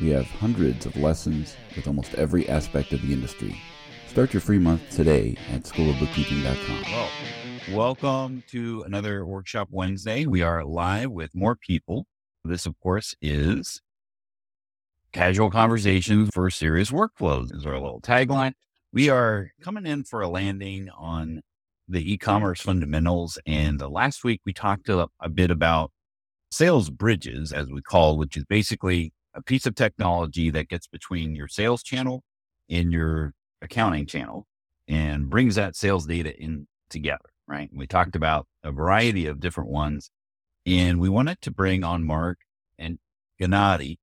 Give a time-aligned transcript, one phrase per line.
[0.00, 3.60] We have hundreds of lessons with almost every aspect of the industry.
[4.06, 6.82] Start your free month today at schoolofbookkeeping.com.
[6.92, 7.10] Well,
[7.72, 10.24] welcome to another Workshop Wednesday.
[10.24, 12.06] We are live with more people.
[12.44, 13.82] This, of course, is
[15.12, 18.52] casual conversations for serious workflows is our little tagline.
[18.92, 21.42] We are coming in for a landing on
[21.88, 23.36] the e-commerce fundamentals.
[23.46, 25.90] And uh, last week we talked a, a bit about
[26.52, 31.34] sales bridges, as we call, which is basically a piece of technology that gets between
[31.34, 32.22] your sales channel
[32.68, 34.46] and your accounting channel
[34.86, 37.30] and brings that sales data in together.
[37.46, 37.70] Right.
[37.72, 40.10] We talked about a variety of different ones
[40.66, 42.38] and we wanted to bring on Mark
[42.78, 42.98] and
[43.40, 43.96] Gennady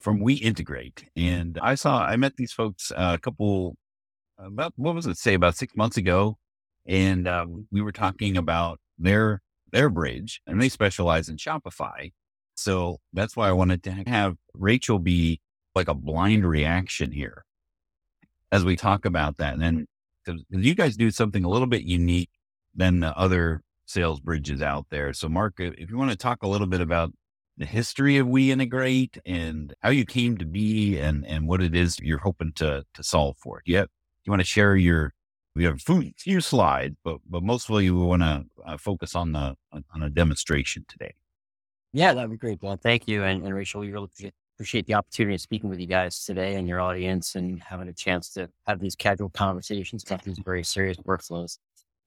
[0.00, 1.04] from WeIntegrate.
[1.14, 3.76] And I saw, I met these folks uh, a couple,
[4.38, 6.36] about, what was it say, about six months ago.
[6.86, 12.12] And um, we were talking about their, their bridge and they specialize in Shopify.
[12.58, 15.40] So that's why I wanted to have Rachel be
[15.76, 17.44] like a blind reaction here
[18.50, 19.52] as we talk about that.
[19.52, 19.86] And then
[20.24, 22.30] because you guys do something a little bit unique
[22.74, 25.12] than the other sales bridges out there.
[25.12, 27.12] So Mark, if you want to talk a little bit about
[27.58, 32.00] the history of WeIntegrate and how you came to be and, and what it is
[32.00, 33.62] you're hoping to, to solve for.
[33.64, 33.86] Do you,
[34.24, 35.14] you want to share your,
[35.54, 39.54] we have a few slides, but, but mostly we want to uh, focus on the,
[39.72, 41.14] on a demonstration today.
[41.92, 43.24] Yeah, that'd be great, Well, Thank you.
[43.24, 44.08] And, and Rachel, we really
[44.54, 47.92] appreciate, the opportunity of speaking with you guys today and your audience and having a
[47.92, 51.58] chance to have these casual conversations about these very serious workflows.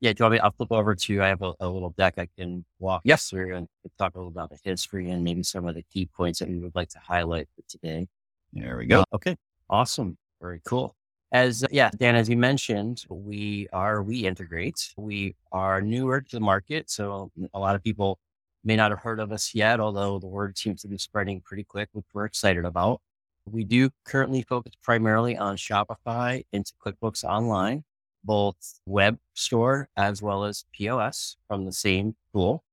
[0.02, 0.40] Yeah, do you want me?
[0.40, 1.22] I'll flip over to.
[1.22, 3.30] I have a, a little deck I can walk yes.
[3.30, 6.40] through and talk a little about the history and maybe some of the key points
[6.40, 8.08] that we would like to highlight for today.
[8.52, 9.02] There we go.
[9.02, 9.38] Uh, okay,
[9.70, 10.96] awesome, very cool.
[11.32, 14.92] As yeah, Dan, as you mentioned, we are WeIntegrate.
[14.98, 18.20] We are newer to the market, so a lot of people
[18.64, 19.80] may not have heard of us yet.
[19.80, 23.02] Although the word seems to be spreading pretty quick, which we're excited about.
[23.46, 27.84] We do currently focus primarily on Shopify into QuickBooks Online
[28.24, 32.64] both web store as well as POS from the same tool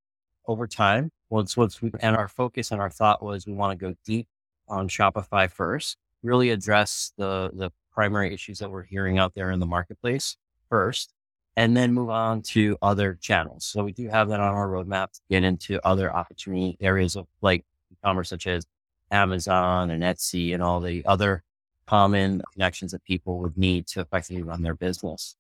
[0.46, 1.10] over time.
[1.30, 4.26] Once, once we, and our focus and our thought was we want to go deep
[4.68, 9.60] on Shopify first, really address the, the primary issues that we're hearing out there in
[9.60, 10.36] the marketplace
[10.68, 11.12] first,
[11.58, 13.64] and then move on to other channels.
[13.64, 17.26] So we do have that on our roadmap to get into other opportunity areas of
[17.42, 18.64] like e-commerce, such as
[19.10, 21.42] Amazon and Etsy and all the other
[21.84, 25.34] common connections that people would need to effectively run their business.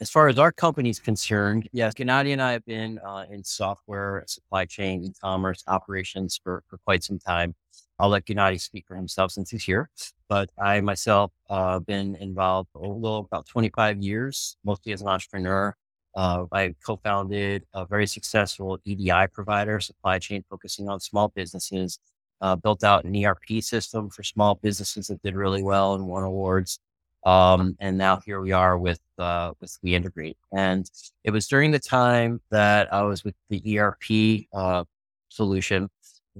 [0.00, 3.44] As far as our company is concerned, yes, Gennady and I have been uh, in
[3.44, 7.54] software, supply chain, e-commerce operations for, for quite some time.
[7.98, 9.90] I'll let Gennady speak for himself since he's here.
[10.28, 15.74] But I myself uh, been involved a little about 25 years, mostly as an entrepreneur.
[16.14, 21.98] Uh, I co-founded a very successful EDI provider, supply chain focusing on small businesses.
[22.40, 26.22] Uh, built out an ERP system for small businesses that did really well and won
[26.22, 26.78] awards.
[27.26, 30.36] Um, and now here we are with uh, with WeIntegrate.
[30.52, 30.88] And
[31.24, 34.84] it was during the time that I was with the ERP uh,
[35.28, 35.90] solution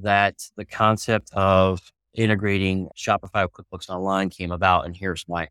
[0.02, 4.86] that the concept of integrating Shopify with QuickBooks Online came about.
[4.86, 5.48] And here's why.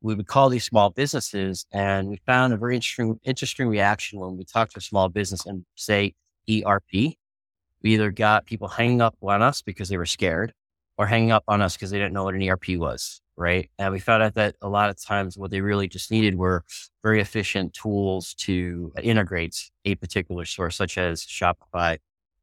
[0.00, 4.36] We would call these small businesses, and we found a very interesting, interesting reaction when
[4.36, 6.14] we talked to a small business and say
[6.48, 6.92] ERP.
[6.92, 10.52] We either got people hanging up on us because they were scared,
[10.98, 13.70] or hanging up on us because they didn't know what an ERP was right?
[13.78, 16.64] And we found out that a lot of times what they really just needed were
[17.02, 21.98] very efficient tools to integrate a particular source, such as Shopify,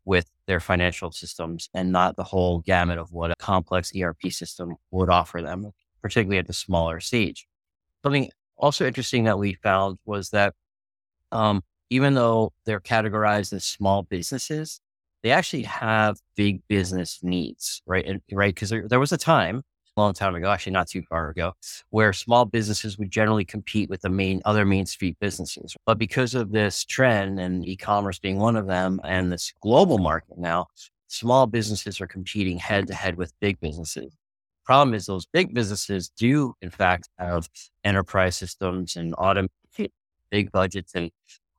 [0.05, 4.75] with their financial systems and not the whole gamut of what a complex ERP system
[4.91, 5.71] would offer them,
[6.01, 7.47] particularly at the smaller stage.
[8.03, 10.53] Something also interesting that we found was that
[11.31, 14.81] um, even though they're categorized as small businesses,
[15.23, 18.05] they actually have big business needs, right?
[18.05, 19.61] And, right, because there, there was a time
[19.97, 21.53] long time ago, actually not too far ago,
[21.89, 25.75] where small businesses would generally compete with the main other main street businesses.
[25.85, 30.37] But because of this trend and e-commerce being one of them and this global market
[30.37, 30.67] now,
[31.07, 34.15] small businesses are competing head to head with big businesses.
[34.63, 37.49] Problem is those big businesses do in fact have
[37.83, 39.49] enterprise systems and automate
[40.29, 41.11] big budgets and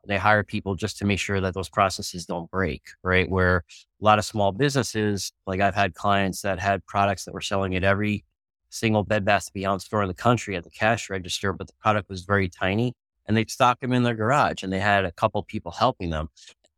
[0.06, 3.28] they hire people just to make sure that those processes don't break, right?
[3.31, 3.64] Where
[4.00, 7.76] a lot of small businesses, like I've had clients that had products that were selling
[7.76, 8.25] at every
[8.69, 12.08] single Bed Bath Beyond store in the country at the cash register, but the product
[12.08, 12.94] was very tiny
[13.26, 16.28] and they'd stock them in their garage and they had a couple people helping them.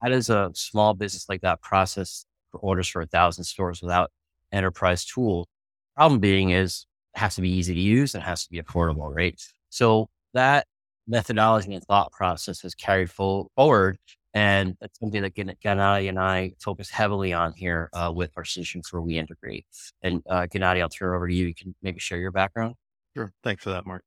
[0.02, 4.10] How does a small business like that process for orders for a thousand stores without
[4.52, 5.48] enterprise tool?
[5.96, 8.60] Problem being is it has to be easy to use and it has to be
[8.60, 9.40] affordable, right?
[9.70, 10.66] So that
[11.06, 13.98] methodology and thought process has carried full forward.
[14.32, 18.92] And that's something that Gennady and I focus heavily on here uh, with our solutions
[18.92, 19.64] where we integrate.
[20.02, 21.46] And uh, Gennady, I'll turn it over to you.
[21.46, 22.74] You can maybe share your background.
[23.16, 23.32] Sure.
[23.44, 24.02] Thanks for that, Mark.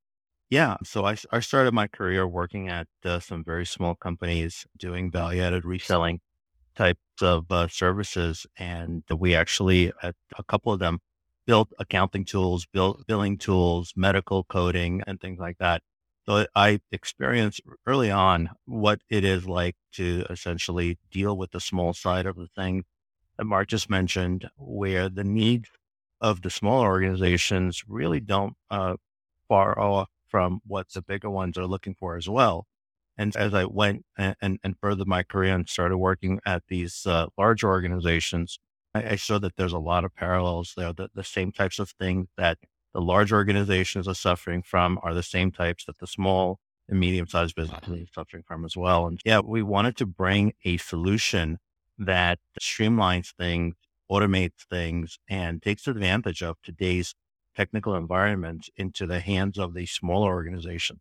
[0.50, 0.76] Yeah.
[0.84, 5.42] So I, I started my career working at uh, some very small companies doing value
[5.42, 6.20] added reselling
[6.76, 8.46] types of uh, services.
[8.58, 11.00] And we actually, at a couple of them,
[11.46, 15.82] built accounting tools, built billing tools, medical coding, and things like that.
[16.28, 21.94] So I experienced early on what it is like to essentially deal with the small
[21.94, 22.84] side of the thing
[23.38, 25.70] that Mark just mentioned, where the needs
[26.20, 28.96] of the smaller organizations really don't uh,
[29.48, 32.68] far off from what the bigger ones are looking for as well.
[33.18, 37.06] And as I went and, and, and furthered my career and started working at these
[37.06, 38.60] uh, large organizations,
[38.94, 40.92] I, I, saw that there's a lot of parallels there.
[40.92, 42.58] The, the same types of things that
[42.98, 46.60] the large organizations are suffering from are the same types that the small
[46.90, 49.06] and medium sized businesses are suffering from as well.
[49.06, 51.60] And yeah, we wanted to bring a solution
[52.00, 53.76] that streamlines things,
[54.12, 57.14] automates things, and takes advantage of today's
[57.56, 61.00] technical environment into the hands of the smaller organization.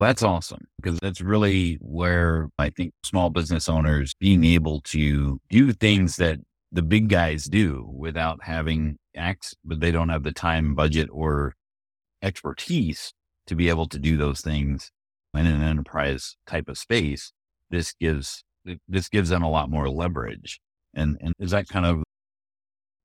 [0.00, 5.72] That's awesome because that's really where I think small business owners being able to do
[5.72, 6.40] things that
[6.70, 11.54] the big guys do without having acts, but they don't have the time, budget, or
[12.22, 13.12] expertise
[13.46, 14.90] to be able to do those things
[15.34, 17.32] in an enterprise type of space.
[17.70, 18.44] This gives
[18.88, 20.60] this gives them a lot more leverage.
[20.94, 22.02] And and is that kind of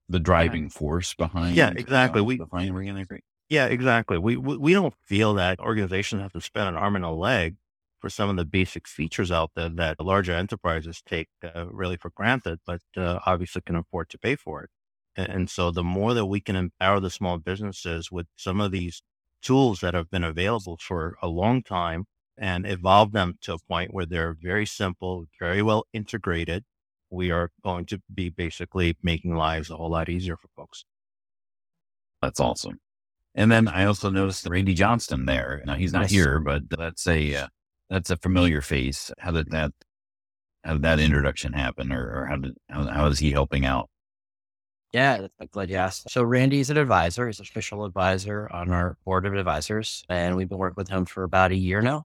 [0.10, 1.56] the driving force behind.
[1.56, 2.22] Yeah, exactly.
[2.22, 3.22] Uh, we behind WeIntegrate.
[3.50, 4.18] Yeah, exactly.
[4.18, 7.56] We, we we don't feel that organizations have to spend an arm and a leg
[8.00, 12.12] for some of the basic features out there that larger enterprises take uh, really for
[12.12, 14.70] granted, but uh, obviously can afford to pay for it.
[15.18, 19.02] And, so, the more that we can empower the small businesses with some of these
[19.42, 22.06] tools that have been available for a long time
[22.38, 26.64] and evolve them to a point where they're very simple, very well integrated,
[27.10, 30.86] we are going to be basically making lives a whole lot easier for folks.
[32.22, 32.80] That's awesome.
[33.36, 35.62] And then I also noticed Randy Johnston there.
[35.66, 36.12] Now he's not yes.
[36.12, 37.48] here, but that's a uh,
[37.90, 39.12] that's a familiar face.
[39.20, 39.72] How did that
[40.64, 43.90] how did that introduction happen, or, or how did how, how is he helping out?
[44.94, 46.10] Yeah, I'm glad you asked.
[46.10, 47.28] So Randy's an advisor.
[47.28, 51.06] He's an official advisor on our board of advisors, and we've been working with him
[51.06, 52.04] for about a year now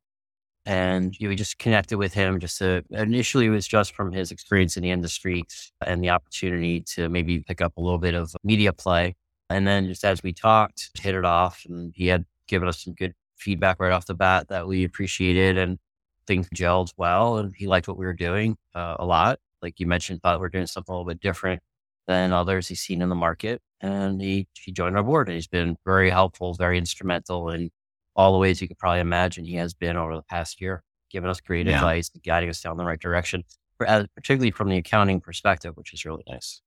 [0.67, 4.77] and we just connected with him just to initially it was just from his experience
[4.77, 5.45] in the industry
[5.87, 9.15] and the opportunity to maybe pick up a little bit of media play
[9.51, 12.95] and then just as we talked hit it off and he had given us some
[12.95, 15.79] good feedback right off the bat that we appreciated and
[16.27, 19.87] things gelled well and he liked what we were doing uh, a lot like you
[19.87, 21.63] mentioned thought we are doing something a little bit different
[22.07, 25.47] than others he's seen in the market and he he joined our board and he's
[25.47, 27.71] been very helpful very instrumental in
[28.15, 31.31] all the ways you could probably imagine he has been over the past year, giving
[31.31, 31.77] us great yeah.
[31.77, 33.45] advice, guiding us down the right direction,
[33.79, 36.61] particularly from the accounting perspective, which is really nice.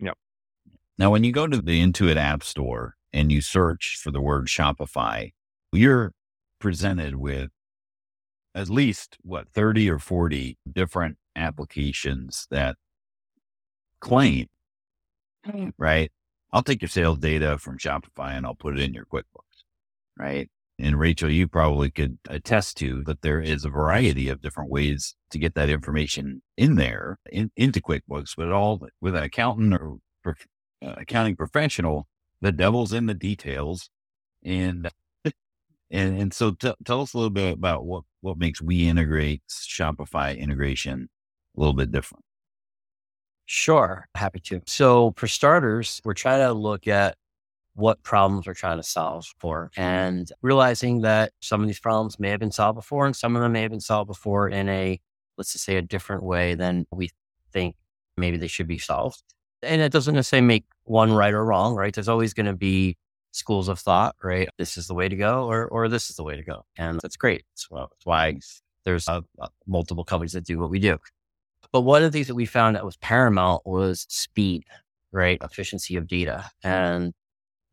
[0.00, 0.16] Yep.
[0.98, 4.46] Now, when you go to the Intuit App Store and you search for the word
[4.46, 5.32] Shopify,
[5.72, 6.12] you're
[6.58, 7.50] presented with
[8.54, 12.76] at least what 30 or 40 different applications that
[14.00, 14.48] claim,
[15.78, 16.10] right?
[16.52, 19.64] I'll take your sales data from Shopify and I'll put it in your QuickBooks,
[20.18, 20.50] right?
[20.82, 25.14] and Rachel, you probably could attest to that there is a variety of different ways
[25.30, 29.98] to get that information in there in, into QuickBooks, but all with an accountant or
[30.26, 30.32] uh,
[30.96, 32.08] accounting professional,
[32.40, 33.90] the devil's in the details.
[34.44, 34.90] And,
[35.24, 40.36] and, and so t- tell us a little bit about what, what makes WeIntegrate Shopify
[40.36, 41.08] integration
[41.56, 42.24] a little bit different.
[43.46, 44.08] Sure.
[44.14, 44.62] Happy to.
[44.66, 47.16] So for starters, we're trying to look at
[47.74, 52.28] what problems we're trying to solve for and realizing that some of these problems may
[52.28, 55.00] have been solved before and some of them may have been solved before in a,
[55.38, 57.10] let's just say, a different way than we
[57.52, 57.74] think
[58.16, 59.22] maybe they should be solved.
[59.62, 61.94] And it doesn't necessarily make one right or wrong, right?
[61.94, 62.96] There's always going to be
[63.30, 64.48] schools of thought, right?
[64.58, 66.64] This is the way to go or, or this is the way to go.
[66.76, 67.44] And that's great.
[67.52, 68.38] That's, well, why
[68.84, 70.98] there's uh, uh, multiple companies that do what we do.
[71.72, 74.64] But one of the things that we found that was paramount was speed,
[75.10, 75.38] right?
[75.42, 76.50] Efficiency of data.
[76.64, 76.68] Mm-hmm.
[76.68, 77.14] And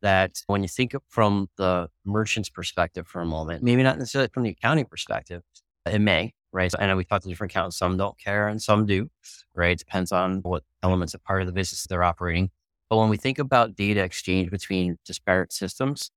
[0.02, 4.44] that when you think from the merchant's perspective for a moment, maybe not necessarily from
[4.44, 5.42] the accounting perspective,
[5.84, 6.72] it may, right?
[6.80, 9.10] Know we talked to different accountants, some don't care and some do,
[9.54, 9.72] right?
[9.72, 12.50] It depends on what elements of part of the business they're operating.
[12.88, 16.10] But when we think about data exchange between disparate systems,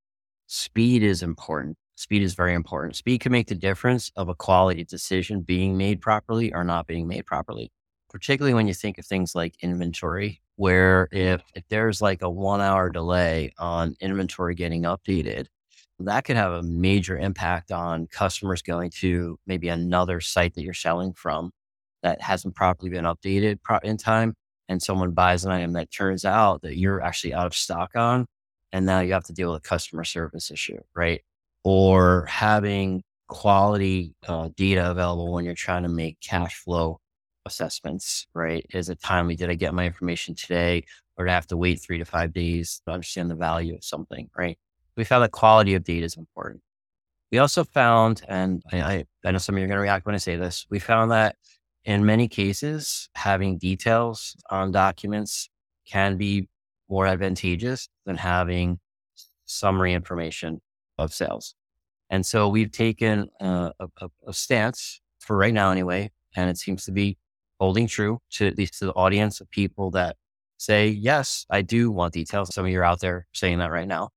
[0.48, 1.78] speed is important.
[1.96, 2.96] Speed is very important.
[2.96, 7.08] Speed can make the difference of a quality decision being made properly or not being
[7.08, 7.72] made properly,
[8.10, 12.62] particularly when you think of things like inventory, where if, if there's like a one
[12.62, 15.48] hour delay on inventory getting updated,
[16.00, 20.74] that could have a major impact on customers going to maybe another site that you're
[20.74, 21.52] selling from
[22.02, 24.36] that hasn't properly been updated in time
[24.68, 28.26] and someone buys an item that turns out that you're actually out of stock on,
[28.72, 31.22] and now you have to deal with a customer service issue, right?
[31.64, 37.00] Or having quality uh, data available when you're trying to make cash flow
[37.46, 38.66] assessments, right?
[38.74, 39.36] Is it timely?
[39.36, 40.84] Did I get my information today?
[41.18, 43.84] Or do I have to wait three to five days to understand the value of
[43.84, 44.58] something, right?
[44.98, 46.62] We found that quality of data is important.
[47.32, 50.16] We also found, and I, I know some of you are going to react when
[50.16, 51.36] I say this, we found that
[51.84, 55.50] in many cases, having details on documents
[55.88, 56.48] can be
[56.90, 58.80] more advantageous than having
[59.46, 60.62] summary information
[60.98, 61.56] of sales.
[62.10, 66.58] And so we've taken uh, a, a, a, stance for right now, anyway, and it
[66.58, 67.18] seems to be
[67.60, 70.18] holding true to at least to the audience of people that
[70.58, 72.54] say, yes, I do want details.
[72.54, 74.10] Some of you are out there saying that right now.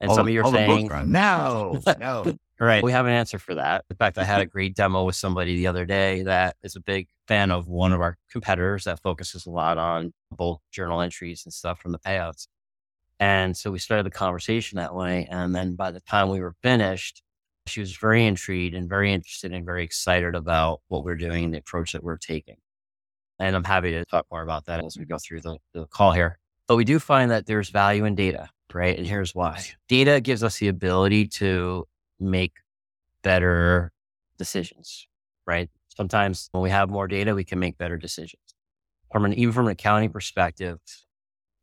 [0.00, 2.34] And all some of you are saying, no, no.
[2.60, 2.82] Right.
[2.82, 3.86] We have an answer for that.
[3.88, 6.80] In fact, I had a great demo with somebody the other day that is a
[6.80, 11.46] big fan of one of our competitors that focuses a lot on bulk journal entries
[11.46, 12.48] and stuff from the payouts.
[13.20, 15.28] And so we started the conversation that way.
[15.30, 17.22] And then by the time we were finished,
[17.66, 21.54] she was very intrigued and very interested and very excited about what we're doing and
[21.54, 22.56] the approach that we're taking.
[23.38, 26.12] And I'm happy to talk more about that as we go through the, the call
[26.12, 26.38] here.
[26.66, 28.96] But we do find that there's value in data, right?
[28.96, 31.86] And here's why data gives us the ability to
[32.18, 32.52] make
[33.22, 33.92] better
[34.38, 35.06] decisions,
[35.46, 35.68] right?
[35.94, 38.42] Sometimes when we have more data, we can make better decisions.
[39.12, 40.78] From an, even from an accounting perspective,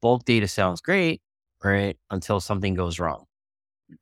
[0.02, 1.22] bulk data sounds great,
[1.64, 1.98] right?
[2.12, 3.26] Until something goes wrong,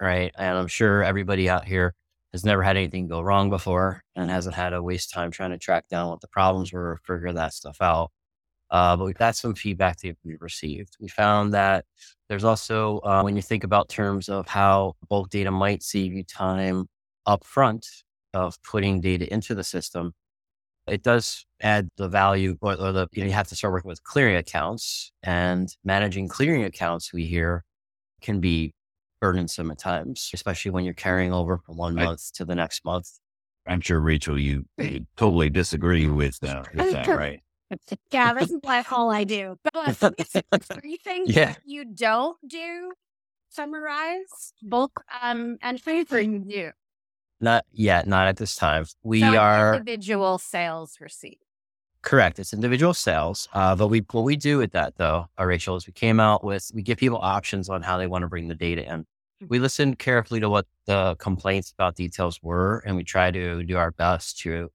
[0.02, 0.32] right?
[0.38, 1.94] And I'm sure everybody out here
[2.34, 5.58] has never had anything go wrong before and hasn't had to waste time trying to
[5.58, 8.12] track down what the problems were or figure that stuff out.
[8.72, 10.98] Uh, but that's some feedback that we received.
[11.00, 11.86] We found that
[12.30, 16.24] there's also, uh, when you think about terms of how bulk data might save you
[16.24, 16.88] time
[17.28, 17.88] upfront
[18.34, 20.14] of putting data into the system,
[20.88, 23.90] it does add the value or, or the, you, know, you have to start working
[23.90, 27.64] with clearing accounts and managing clearing accounts we hear
[28.22, 28.74] can be
[29.20, 32.86] burdensome at times, especially when you're carrying over from one I, month to the next
[32.86, 33.10] month.
[33.68, 37.42] I'm sure, Rachel, you, you totally disagree with, uh, with that, right?
[38.12, 39.58] yeah, this is like all I do.
[39.74, 39.96] But
[40.64, 41.56] three things yeah.
[41.66, 42.92] you don't do
[43.50, 46.72] summarize bulk um and favor you do.
[47.46, 48.86] Not yet, not at this time.
[49.04, 51.38] We so are individual sales receipt.
[52.02, 52.40] Correct.
[52.40, 53.48] It's individual sales.
[53.54, 56.44] Uh, but we what we do with that though, uh, Rachel, is we came out
[56.44, 59.06] with we give people options on how they want to bring the data in.
[59.42, 59.46] Hmm.
[59.48, 63.78] We listened carefully to what the complaints about details were, and we try to do
[63.78, 64.72] our best to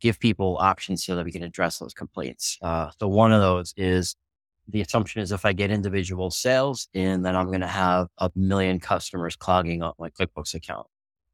[0.00, 2.56] give people options so that we can address those complaints.
[2.62, 4.14] Uh, so one of those is
[4.68, 8.30] the assumption is if I get individual sales in, then I'm going to have a
[8.36, 10.86] million customers clogging up my QuickBooks account.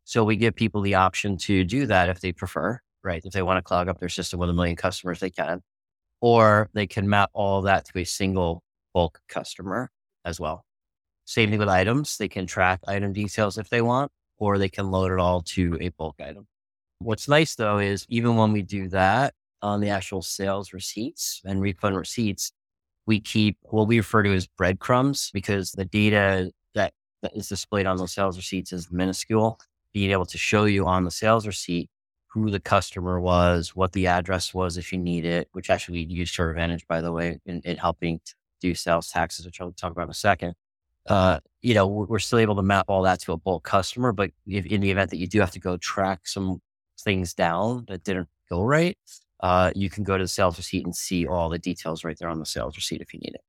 [0.09, 3.21] So we give people the option to do that if they prefer, right?
[3.23, 5.61] If they want to clog up their system with a million customers, they can,
[6.23, 8.63] or they can map all that to a single
[8.95, 9.91] bulk customer
[10.25, 10.65] as well.
[11.27, 12.17] Same thing with items.
[12.17, 15.77] They can track item details if they want, or they can load it all to
[15.79, 16.47] a bulk item.
[17.01, 21.61] What's nice though is even when we do that on the actual sales receipts and
[21.61, 22.51] refund receipts,
[23.05, 26.95] we keep what we refer to as breadcrumbs because the data that,
[27.35, 29.61] is displayed on those sales receipts is minuscule.
[29.99, 31.91] Being able to show you on the sales receipt
[32.29, 36.15] who the customer was, what the address was if you need it, which actually we
[36.15, 38.21] use to our advantage, by the way, in, in helping
[38.61, 40.55] do sales taxes, which I'll talk about in a second.
[41.09, 44.13] Uh, you know, we're, we're, still able to map all that to a bulk customer,
[44.13, 46.63] but if, in the event that you do have to go track some
[47.01, 48.97] things down that didn't go right,
[49.41, 52.29] uh, you can go to the sales receipt and see all the details right there
[52.29, 53.43] on the sales receipt if you need it.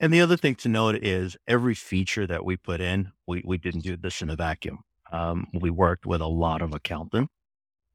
[0.00, 3.56] And the other thing to note is every feature that we put in, we, we
[3.56, 4.80] didn't do this in a vacuum.
[5.12, 7.32] Um, we worked with a lot of accountants,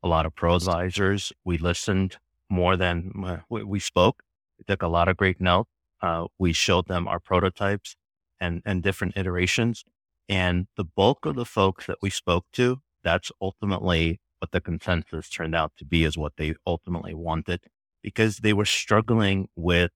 [0.03, 1.33] a lot of pro advisors.
[1.43, 2.17] We listened
[2.49, 4.23] more than uh, we, we, spoke.
[4.57, 5.69] We took a lot of great notes.
[6.01, 7.95] Uh, we showed them our prototypes
[8.39, 9.83] and, and different iterations.
[10.29, 15.29] And the bulk of the folks that we spoke to that's ultimately what the consensus
[15.29, 17.61] turned out to be is what they ultimately wanted
[18.03, 19.91] because they were struggling with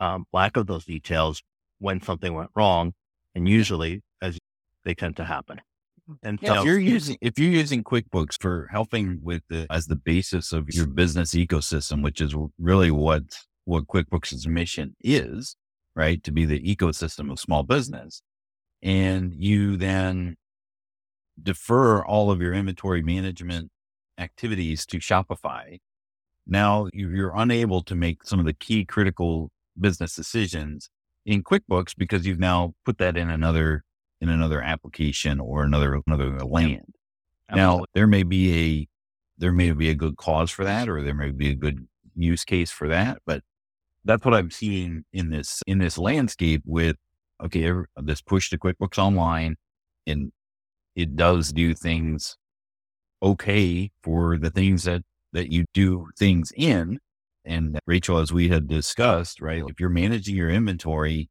[0.00, 1.42] um, lack of those details
[1.78, 2.92] when something went wrong.
[3.34, 4.38] And usually as
[4.84, 5.60] they tend to happen.
[6.22, 9.96] And so, if you're using if you're using QuickBooks for helping with the as the
[9.96, 13.22] basis of your business ecosystem, which is really what
[13.64, 15.56] what QuickBooks' mission is,
[15.96, 16.22] right?
[16.24, 18.22] To be the ecosystem of small business.
[18.82, 20.36] And you then
[21.42, 23.70] defer all of your inventory management
[24.18, 25.78] activities to Shopify.
[26.46, 30.88] Now you're unable to make some of the key critical business decisions
[31.24, 33.82] in QuickBooks because you've now put that in another
[34.20, 36.94] in another application or another another uh, land.
[37.52, 38.88] Now there may be a
[39.38, 42.44] there may be a good cause for that, or there may be a good use
[42.44, 43.42] case for that, but
[44.04, 46.96] that's what I'm seeing in this in this landscape with
[47.42, 49.56] okay, this push to QuickBooks Online,
[50.06, 50.32] and
[50.94, 52.36] it does do things
[53.22, 56.98] okay for the things that that you do things in.
[57.44, 61.28] And uh, Rachel, as we had discussed, right, if you're managing your inventory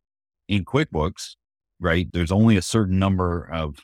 [0.47, 1.35] in QuickBooks,
[1.79, 3.77] right, there's only a certain number of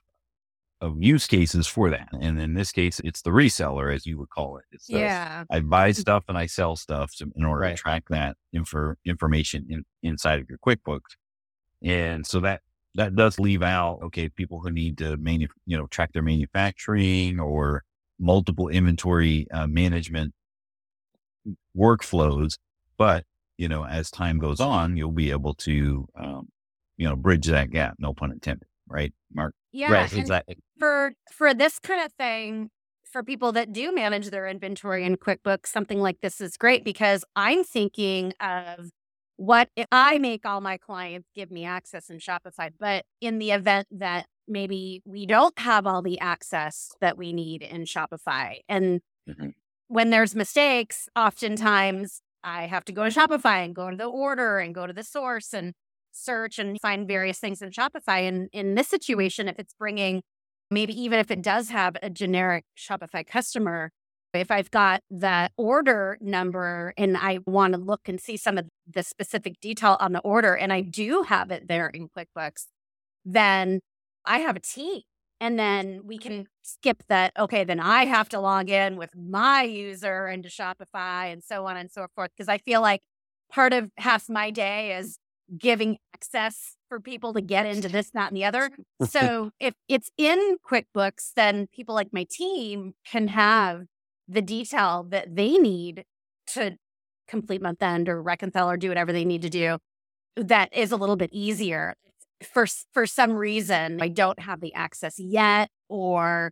[0.81, 2.09] of use cases for that.
[2.19, 4.65] And in this case, it's the reseller, as you would call it.
[4.71, 5.43] It's yeah.
[5.51, 7.75] I buy stuff and I sell stuff to, in order Right.
[7.77, 11.17] to track that info, information in, inside of your QuickBooks.
[11.83, 12.61] And so that,
[12.95, 17.39] that does leave out, okay, people who need to manu- you know, track their manufacturing
[17.39, 17.83] or
[18.19, 20.33] multiple inventory uh, management
[21.77, 22.57] workflows.
[22.97, 23.25] But,
[23.57, 26.49] you know, as time goes on, you'll be able to, um,
[27.01, 27.95] you know, bridge that gap.
[27.97, 28.67] No pun intended.
[28.87, 29.55] Right, Mark?
[29.71, 29.91] Yeah.
[29.91, 30.13] right.
[30.13, 30.57] Exactly.
[30.77, 32.69] for for this kind of thing
[33.11, 37.23] for people that do manage their inventory in quickbooks something like this is great because
[37.37, 38.89] i'm thinking of
[39.37, 43.51] what if i make all my clients give me access in shopify but in the
[43.51, 48.99] event that maybe we don't have all the access that we need in shopify and
[49.29, 49.53] Mhm.
[49.87, 54.57] when there's mistakes oftentimes i have to go to shopify and go to the order
[54.59, 55.73] and go to the source and
[56.11, 60.21] search and find various things in shopify and in this situation if it's bringing
[60.71, 63.91] maybe even if it does have a generic Shopify customer,
[64.33, 68.65] if I've got the order number and I want to look and see some of
[68.89, 72.67] the specific detail on the order and I do have it there in QuickBooks,
[73.25, 73.81] then
[74.25, 75.01] I have a team.
[75.41, 77.33] And then we can skip that.
[77.37, 81.77] Okay, then I have to log in with my user into Shopify and so on
[81.77, 82.29] and so forth.
[82.37, 83.01] Because I feel like
[83.51, 85.17] part of half my day is
[85.57, 88.69] giving access for people to get into this, that, and the other.
[89.07, 93.85] So if it's in QuickBooks, then people like my team can have
[94.27, 96.05] the detail that they need
[96.47, 96.77] to
[97.27, 99.77] complete month end or reconcile or do whatever they need to do.
[100.35, 101.95] That is a little bit easier.
[102.53, 106.51] For for some reason, I don't have the access yet, or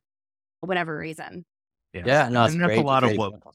[0.61, 1.45] whatever reason.
[1.93, 2.29] Yeah.
[2.29, 2.79] No, it's and that's great.
[2.79, 3.53] a lot of what example.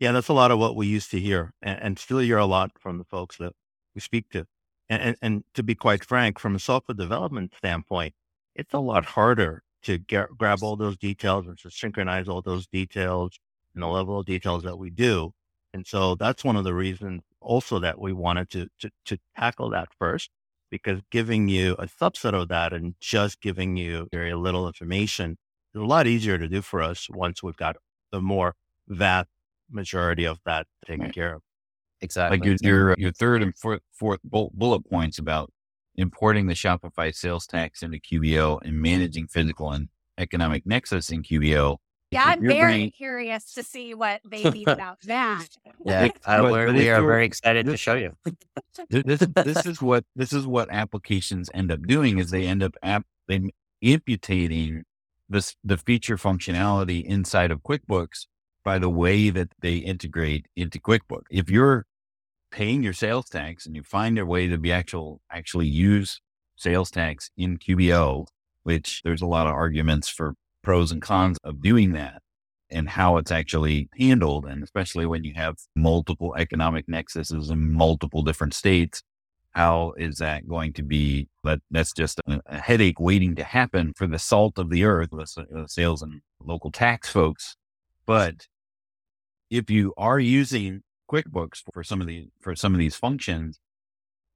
[0.00, 2.46] Yeah, that's a lot of what we used to hear, and, and still hear a
[2.46, 3.52] lot from the folks that
[3.94, 4.46] we speak to.
[4.90, 8.14] And, and, and to be quite frank, from a software development standpoint,
[8.56, 12.68] it's a lot harder to get, grab all those details and to synchronize all those
[12.68, 13.38] details
[13.74, 15.32] and the level of details that we do.
[15.74, 19.70] And so that's one of the reasons also that we wanted to, to, to tackle
[19.70, 20.30] that first,
[20.70, 25.38] because giving you a subset of that and just giving you very little information
[25.74, 27.76] is a lot easier to do for us once we've got
[28.12, 28.56] the more
[28.88, 29.28] vast
[29.70, 31.14] majority of that taken Right.
[31.14, 31.42] care of.
[32.02, 32.38] Exactly.
[32.38, 35.52] like your your your third and fourth fourth bullet points about
[35.96, 41.76] importing the Shopify sales tax into QBO and managing physical and economic nexus in QBO.
[42.10, 45.46] Yeah, I'm very bringing- curious to see what they mean about that.
[45.84, 46.08] yeah.
[46.26, 48.16] I, but- we're, but we are very excited to show you.
[48.88, 52.74] This this is what this is what applications end up doing is they end up
[52.82, 53.50] app they
[53.84, 54.82] imputating
[55.28, 58.26] this the feature functionality inside of QuickBooks
[58.64, 61.24] by the way that they integrate into QuickBooks.
[61.30, 61.86] If you're
[62.50, 66.20] paying your sales tax and you find a way to be actual actually use
[66.56, 68.26] sales tax in QBO,
[68.62, 72.22] which there's a lot of arguments for pros and cons of doing that
[72.70, 74.46] and how it's actually handled.
[74.46, 79.02] And especially when you have multiple economic nexuses in multiple different states,
[79.52, 81.28] how is that going to be?
[81.42, 85.10] That that's just a, a headache waiting to happen for the salt of the earth,
[85.10, 87.56] the, the sales and local tax folks.
[88.06, 88.46] But
[89.50, 93.58] if you are using QuickBooks for some of the for some of these functions,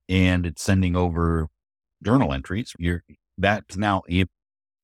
[0.09, 1.49] and it's sending over
[2.03, 3.05] journal entries, you're
[3.39, 4.29] that's now it,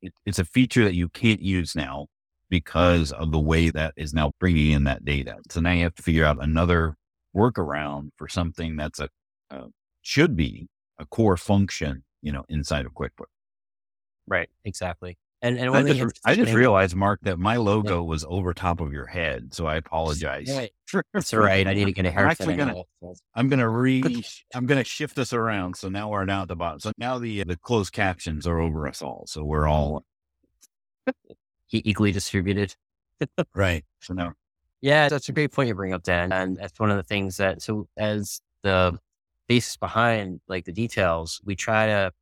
[0.02, 2.06] it, it's a feature that you can't use now
[2.50, 5.36] because of the way that is now bringing in that data.
[5.50, 6.96] So now you have to figure out another
[7.36, 9.08] workaround for something that's a
[9.50, 9.66] uh,
[10.02, 13.26] should be a core function, you know, inside of QuickBooks.
[14.26, 14.48] Right.
[14.64, 15.18] Exactly.
[15.42, 18.26] And and I one of the just, I just realized, Mark, that my logo was
[18.28, 20.48] over top of your head, so I apologize.
[20.54, 20.70] Right.
[21.14, 21.66] That's all right.
[21.66, 22.30] I need to get a I'm haircut.
[22.40, 22.74] actually gonna-
[23.34, 24.02] I'm gonna re
[24.54, 25.76] I'm gonna shift us around.
[25.76, 26.80] So now we're down at the bottom.
[26.80, 29.24] So now the uh, the closed captions are over us all.
[29.26, 30.04] So we're all
[31.72, 32.74] equally distributed.
[33.54, 33.84] right.
[34.00, 34.34] So now
[34.80, 36.32] Yeah, that's a great point you bring up, Dan.
[36.32, 38.98] And that's one of the things that, so as the
[39.48, 42.12] basis behind like the details, we try to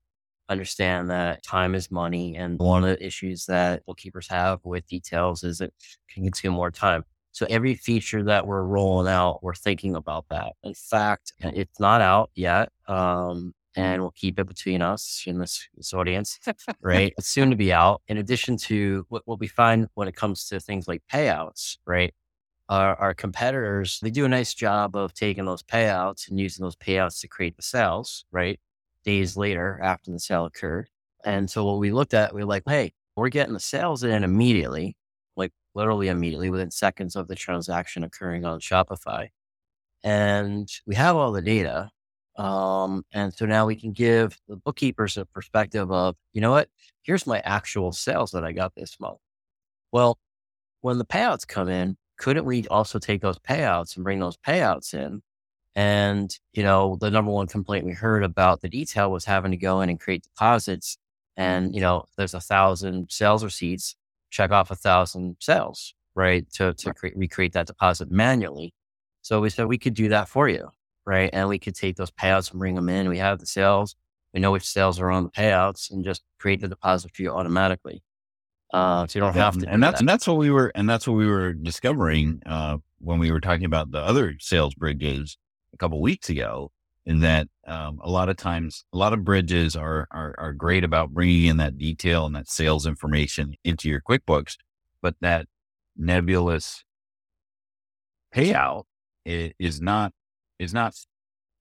[0.49, 2.37] understand that time is money.
[2.37, 5.73] And one of the issues that bookkeepers have with details is it
[6.09, 7.05] can consume more time.
[7.33, 10.55] So every feature that we're rolling out, we're thinking about that.
[10.65, 12.71] In fact, it's not out yet.
[12.89, 16.41] Um, and we'll keep it between us and this, this audience,
[16.81, 17.13] right?
[17.17, 18.03] It's soon to be out.
[18.09, 22.13] In addition to what, what we find when it comes to things like payouts, right?
[22.69, 26.77] Our, our competitors, they do a nice job of taking those payouts and using those
[26.77, 28.59] payouts to create the sales, right?
[29.05, 30.89] Days later after the sale occurred.
[31.25, 34.25] And so what we looked at, we are like, hey, we're getting the sales in
[34.25, 34.97] immediately,
[35.37, 39.29] like literally immediately within seconds of the transaction occurring on Shopify.
[40.05, 41.91] And we have all the data.
[42.37, 46.69] Um, and so now we can give the bookkeepers a perspective of, you know what,
[47.03, 49.19] here's my actual sales that I got this month.
[49.93, 50.19] Well,
[50.83, 54.95] when the payouts come in, couldn't we also take those payouts and bring those payouts
[54.95, 55.23] in?
[55.79, 59.57] And, you know, the number one complaint we heard about the detail was having to
[59.57, 60.99] go in and create deposits.
[61.37, 63.95] And, you know, there's a thousand sales receipts,
[64.31, 66.51] check off a thousand sales, right?
[66.55, 68.75] To, to create, recreate that deposit manually.
[69.23, 70.71] So we said we could do that for you
[71.09, 71.31] right?
[71.33, 73.09] And we could take those payouts and bring them in.
[73.09, 73.97] We have the sales.
[74.35, 77.31] We know which sales are on the payouts and just create the deposit for you
[77.31, 78.03] automatically.
[78.75, 79.67] Uh, so you don't have to.
[79.67, 80.01] And that's that.
[80.01, 83.41] and that's what we were and that's what we were discovering uh, when we were
[83.41, 85.39] talking about the other sales bridges
[85.79, 86.71] a couple weeks ago.
[87.07, 90.85] In that um, a lot of times, a lot of bridges are, are are great
[90.85, 94.57] about bringing in that detail and that sales information into your QuickBooks,
[95.01, 95.47] but that
[95.97, 96.85] nebulous
[98.35, 98.85] payout
[99.25, 100.13] is not
[100.59, 100.95] is not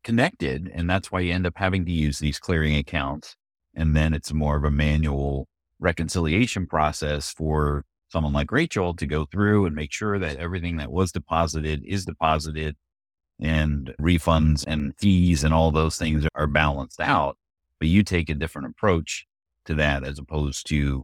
[0.04, 0.70] connected.
[0.74, 3.36] And that's why you end up having to use these clearing accounts.
[3.74, 5.48] And then it's more of a manual
[5.80, 10.92] reconciliation process for someone like Rachel to go through and make sure that everything that
[10.92, 12.76] was deposited is deposited
[13.40, 17.38] and refunds and fees and all those things are balanced out.
[17.80, 19.26] But you take a different approach
[19.66, 21.04] to that as opposed to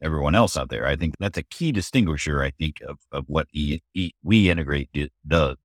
[0.00, 0.86] everyone else out there.
[0.86, 5.56] I think that's a key distinguisher, I think, of, of what e, e, WeIntegrate does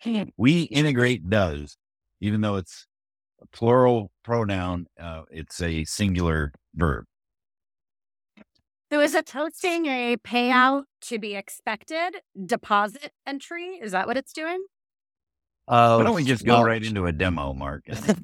[0.04, 1.76] WeIntegrate does,
[2.20, 2.86] even though it's
[3.40, 7.04] a plural pronoun, uh, it's a singular verb.
[8.90, 13.78] So is it posting a payout to be expected deposit entry?
[13.82, 14.64] Is that what it's doing?
[15.68, 17.84] Why don't we just go well, right into a demo, Mark?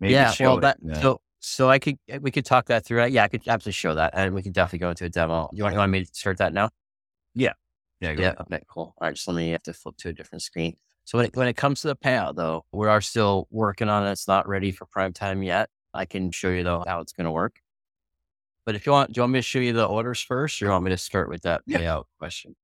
[0.00, 1.00] Maybe yeah, well, that, yeah.
[1.00, 3.06] so so I could we could talk that through.
[3.06, 5.50] Yeah, I could absolutely show that, and we could definitely go into a demo.
[5.52, 6.70] You want, you want me to start that now?
[7.34, 7.52] Yeah.
[8.00, 8.12] Yeah.
[8.12, 8.34] yeah.
[8.40, 8.62] Okay.
[8.68, 8.94] Cool.
[8.98, 9.14] All right.
[9.14, 10.76] Just let me have to flip to a different screen.
[11.04, 14.06] So when it, when it comes to the payout, though, we are still working on
[14.06, 14.12] it.
[14.12, 15.68] It's not ready for prime time yet.
[15.94, 17.56] I can show you though how it's going to work.
[18.64, 20.66] But if you want, do you want me to show you the orders first, or
[20.66, 21.78] you want me to start with that yeah.
[21.78, 22.54] payout question?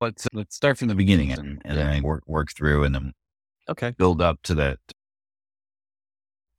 [0.00, 3.12] Let's let's start from the beginning and, and then work work through and then
[3.68, 4.78] okay build up to that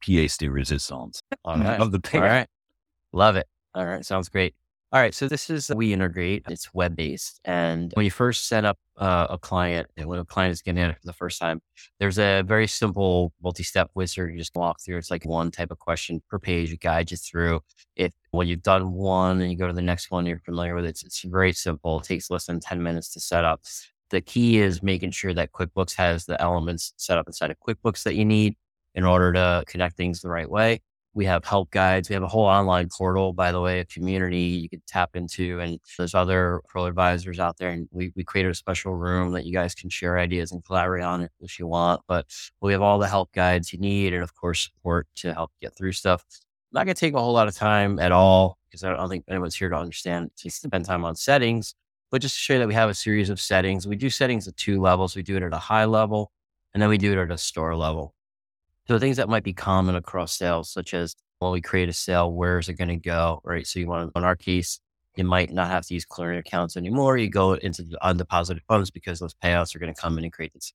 [0.06, 1.66] de resistance right.
[1.80, 2.22] of the payout.
[2.22, 2.48] All right,
[3.14, 3.48] love it.
[3.74, 4.56] All right, sounds great.
[4.94, 5.14] All right.
[5.14, 6.50] So this is WeIntegrate.
[6.50, 10.52] It's web based, and when you first set up uh, a client, when a client
[10.52, 11.62] is getting it for the first time,
[12.02, 14.98] there's a very simple multi-step wizard you just walk through.
[14.98, 16.74] It's like one type of question per page.
[16.74, 17.62] It guides you through.
[17.96, 20.84] If when you've done one and you go to the next one, you're familiar with
[20.84, 20.90] it.
[20.90, 22.00] It's, it's very simple.
[22.02, 23.62] It takes less than ten minutes to set up.
[24.10, 28.04] The key is making sure that QuickBooks has the elements set up inside of QuickBooks
[28.04, 28.58] that you need
[28.94, 30.82] in order to connect things the right way.
[31.14, 32.10] We have help guides.
[32.10, 35.60] We have a whole online portal, by the way, a community you can tap into.
[35.60, 37.70] And there's other pro advisors out there.
[37.70, 41.04] And we, we created a special room that you guys can share ideas and collaborate
[41.04, 42.02] on it if you want.
[42.08, 42.28] But
[42.62, 45.76] we have all the help guides you need and, of course, support to help get
[45.76, 46.24] through stuff.
[46.30, 49.10] I'm not going to take a whole lot of time at all because I don't
[49.10, 51.76] think anyone's here to understand to spend time on settings.
[52.10, 53.88] But just to show you that we have a series of settings.
[53.88, 55.16] We do settings at two levels.
[55.16, 56.32] We do it at a high level
[56.74, 58.14] and then we do it at a store level.
[58.88, 62.32] So things that might be common across sales, such as when we create a sale,
[62.32, 63.42] where is it going to go?
[63.44, 63.66] Right.
[63.66, 64.80] So you want, to, in our case,
[65.16, 67.18] you might not have to use clearing accounts anymore.
[67.18, 70.34] You go into the undeposited funds because those payouts are going to come in and
[70.34, 70.74] create this.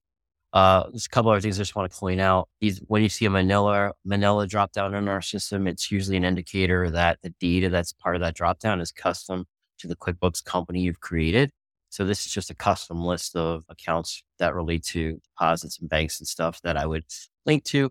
[0.52, 2.48] Uh, there's a couple other things I just want to point out.
[2.60, 6.24] These, when you see a Manila Manila drop down in our system, it's usually an
[6.24, 9.44] indicator that the data that's part of that drop down is custom
[9.78, 11.50] to the QuickBooks company you've created.
[11.96, 16.20] So this is just a custom list of accounts that relate to deposits and banks
[16.20, 17.04] and stuff that I would
[17.46, 17.88] link to.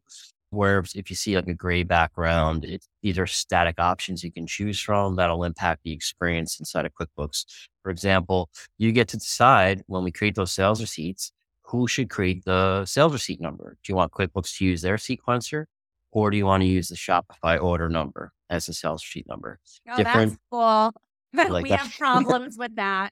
[0.52, 4.46] Where if you see like a gray background, it, these are static options you can
[4.46, 7.46] choose from that'll impact the experience inside of QuickBooks.
[7.82, 11.32] For example, you get to decide when we create those sales receipts,
[11.63, 13.76] who should create the sales receipt number.
[13.84, 15.65] Do you want QuickBooks to use their sequencer
[16.12, 19.60] or do you want to use the Shopify order number as the sales receipt number?
[19.89, 20.94] Oh, Different, that's cool.
[21.52, 21.80] Like we that.
[21.80, 23.12] have problems with that.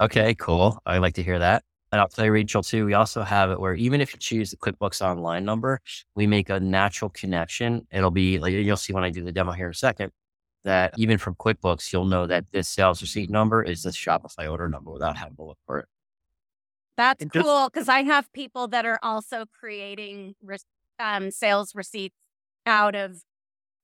[0.00, 0.78] Okay, cool.
[0.86, 1.62] I like to hear that.
[1.92, 4.50] And I'll tell you, Rachel, too, we also have it where even if you choose
[4.50, 5.80] the QuickBooks Online number,
[6.16, 7.86] we make a natural connection.
[7.92, 10.10] It'll be like you'll see when I do the demo here in a second
[10.64, 14.68] that even from QuickBooks, you'll know that this sales receipt number is the Shopify order
[14.68, 15.86] number without having to look for it.
[16.96, 20.58] That's And just- cool because I have people that are also creating re-
[20.98, 22.16] um, sales receipts
[22.66, 23.22] out of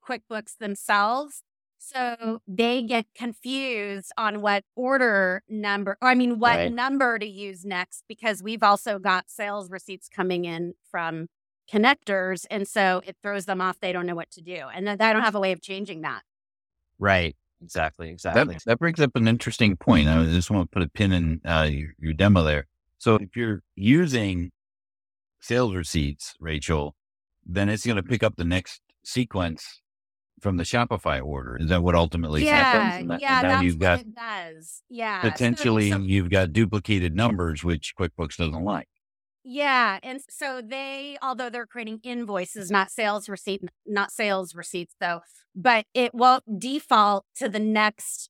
[0.04, 1.42] QuickBooks themselves.
[1.82, 6.72] So they get confused on what order number, or I mean, what Right.
[6.72, 11.28] number to use next because we've also got sales receipts coming in from
[11.72, 12.44] connectors.
[12.50, 13.80] And so it throws them off.
[13.80, 14.66] They don't know what to do.
[14.74, 16.22] And I don't have a way of changing that.
[16.98, 17.34] Right.
[17.62, 18.10] Exactly.
[18.10, 18.54] Exactly.
[18.54, 20.06] That, that brings up an interesting point.
[20.06, 22.66] I just want to put a pin in uh, your, your demo there.
[22.98, 24.50] So if you're using
[25.40, 26.94] sales receipts, Rachel,
[27.46, 29.79] then it's going to pick up the next sequence
[30.40, 31.56] from the Shopify order.
[31.58, 32.62] Is that what ultimately yeah.
[32.62, 33.02] happens?
[33.02, 33.38] And that- yeah.
[33.40, 34.82] and now you've got it does.
[34.88, 35.20] Yeah.
[35.20, 38.88] Potentially so you've got duplicated numbers, which QuickBooks doesn't like.
[39.42, 45.20] Yeah, and so they, although they're creating invoices, not sales receipt, not sales receipts though,
[45.56, 48.28] but it won't default to the next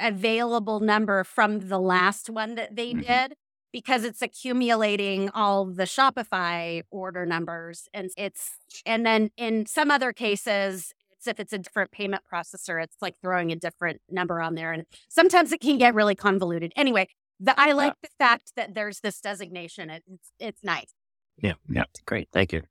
[0.00, 3.06] available number from the last one that they Mhm.
[3.06, 3.36] did
[3.72, 8.50] because it's accumulating all the Shopify order numbers, and it's
[8.86, 10.92] and then in some other cases.
[11.22, 14.72] It's if it's a different payment processor, it's like throwing a different number on there.
[14.72, 16.72] And sometimes it can get really convoluted.
[16.76, 17.08] Anyway,
[17.38, 19.90] the, I like the fact that there's this designation.
[19.90, 20.92] It, it's it's nice.
[21.40, 21.54] Yeah.
[21.68, 21.84] Yeah.
[22.06, 22.28] Great.
[22.32, 22.62] Thank you.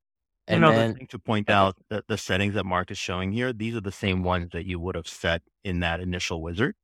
[0.47, 3.31] And And Another then, thing to point out that the settings that Mark is showing
[3.31, 6.75] here, these are the same ones that you would have set in that initial wizard.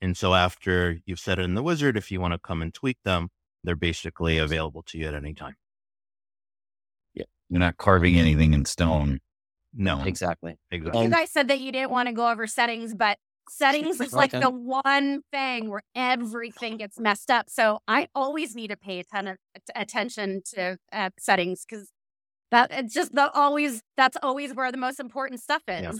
[0.00, 2.74] And so after you've set it in the wizard, if you want to come and
[2.74, 3.30] tweak them,
[3.62, 5.54] they're basically available to you at any time.
[7.14, 7.24] Yeah.
[7.48, 9.20] You're not carving anything in stone.
[9.76, 10.56] No, exactly.
[10.70, 11.04] exactly.
[11.04, 13.18] You guys said that you didn't want to go over settings, but
[13.50, 17.50] settings is like the one thing where everything gets messed up.
[17.50, 19.36] So I always need to pay a ton of
[19.74, 21.90] attention to uh, settings because
[22.50, 25.82] that it's just the always that's always where the most important stuff is.
[25.82, 25.92] Yeah.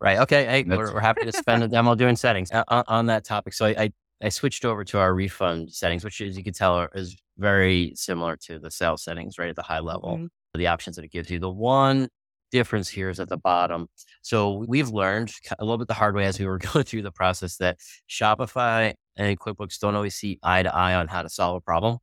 [0.00, 0.18] Right.
[0.18, 0.44] Okay.
[0.46, 3.52] Hey, we're, we're happy to spend a demo doing settings uh, on, on that topic.
[3.52, 6.74] So I, I, I switched over to our refund settings, which, as you can tell,
[6.74, 10.18] are, is very similar to the sales settings, right at the high level.
[10.18, 10.28] Mhm.
[10.54, 11.38] The options that it gives you.
[11.38, 12.08] The one
[12.52, 13.88] difference here is at the bottom.
[14.22, 17.10] So we've learned a little bit the hard way as we were going through the
[17.10, 21.56] process that Shopify and QuickBooks don't always see eye to eye on how to solve
[21.56, 21.98] a problem,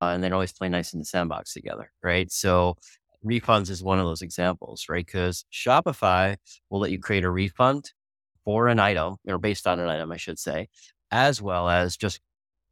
[0.00, 2.30] uh, and they don't always play nice in the sandbox together, right?
[2.30, 2.76] So
[3.24, 5.04] refunds is one of those examples, right?
[5.04, 6.36] Because Shopify
[6.70, 7.92] will let you create a refund
[8.44, 10.68] for an item, or based on an item, I should say,
[11.10, 12.20] as well as just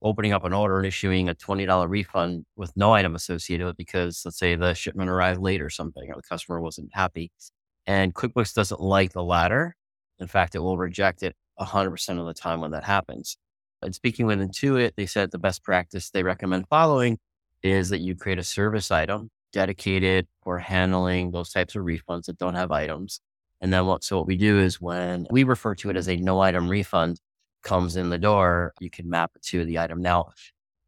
[0.06, 3.76] opening up an order and issuing a $20 refund with no item associated with it
[3.76, 7.32] because let's say the shipment arrived late or something, or the customer wasn't happy.
[7.86, 9.74] And QuickBooks doesn't like the latter.
[10.18, 13.36] In fact, it will reject it 100% of the time when that happens.
[13.82, 17.18] And speaking with Intuit, they said the best practice they recommend following
[17.62, 22.38] is that you create a service item dedicated for handling those types of refunds that
[22.38, 23.20] don't have items.
[23.60, 26.16] And then what, so what we do is when we refer to it as a
[26.16, 27.20] no item refund
[27.66, 30.00] comes in the door, you can map it to the item.
[30.00, 30.32] Now,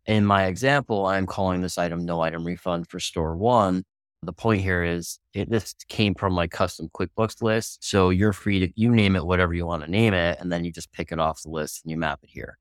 [0.06, 3.84] in my example, I'm calling this item no item refund for store one.
[4.22, 7.84] The point here is it, this came from my custom QuickBooks list.
[7.84, 10.38] So you're free to, you name it whatever you want to name it.
[10.40, 12.58] And then you just pick it off the list and you map it here.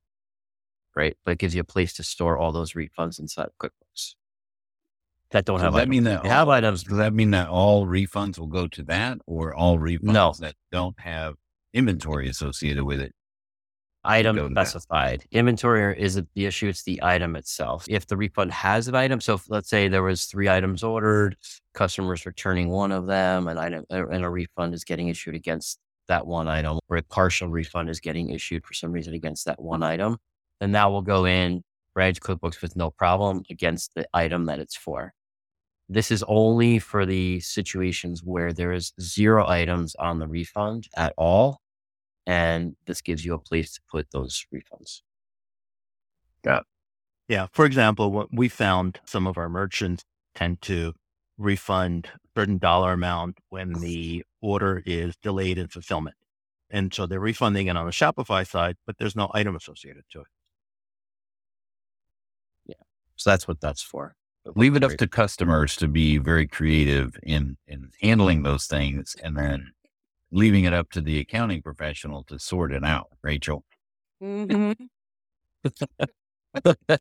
[0.95, 1.15] Right.
[1.23, 4.15] But it gives you a place to store all those refunds inside of QuickBooks
[5.31, 5.89] that don't Does have that items.
[5.91, 6.83] mean that They have items.
[6.83, 10.33] Does that mean that all refunds will go to that, or all refunds No.
[10.39, 11.35] that don't have
[11.73, 13.13] inventory associated with it?
[14.07, 14.67] Item to that.
[14.67, 15.25] specified.
[15.31, 17.85] Inventory isn't the issue, it's the item itself.
[17.87, 21.37] If the refund has an item, so if, let's say there was three items ordered,
[21.73, 25.79] customers returning one of them, an item uh, and a refund is getting issued against
[26.07, 29.61] that one item, or a partial refund is getting issued for some reason against that
[29.61, 30.17] one item,
[30.59, 31.63] then that will go in
[31.97, 35.13] to QuickBooks with no problem against the item that it's for.
[35.89, 41.13] This is only for the situations where there is zero items on the refund at
[41.17, 41.59] all
[42.27, 45.01] and this gives you a place to put those refunds.
[46.45, 46.59] Yeah.
[47.29, 47.47] Yeah.
[47.53, 50.03] For example, what we found some of our merchants
[50.35, 50.93] tend to
[51.37, 56.17] refund a certain dollar amount when the order is delayed in fulfillment.
[56.69, 60.21] And so they're refunding it on the Shopify side, but there's no item associated to
[60.21, 60.27] it.
[62.65, 62.83] Yeah.
[63.15, 64.15] So that's what that's for.
[64.55, 69.35] Leave it up to customers to be very creative in in handling those things, and
[69.35, 69.71] then
[70.31, 73.07] leaving it up to the accounting professional to sort it out.
[73.23, 73.63] Rachel,
[74.21, 74.89] Mhm.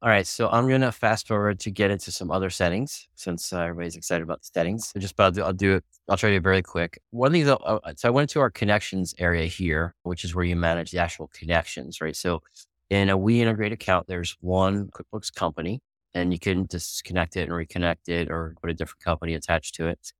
[0.00, 3.62] All right, so I'm gonna fast forward to get into some other settings since uh,
[3.62, 4.88] everybody's excited about the settings.
[4.90, 5.84] So just, but I'll do, I'll do it.
[6.08, 7.00] I'll try to do it very quick.
[7.10, 10.44] One thing, though, uh, so I went to our connections area here, which is where
[10.44, 12.14] you manage the actual connections, right?
[12.14, 12.42] So
[12.90, 15.80] In a WeIntegrate account, there's one QuickBooks company,
[16.14, 19.88] and you can disconnect it and reconnect it or put a different company attached to
[19.88, 20.12] it.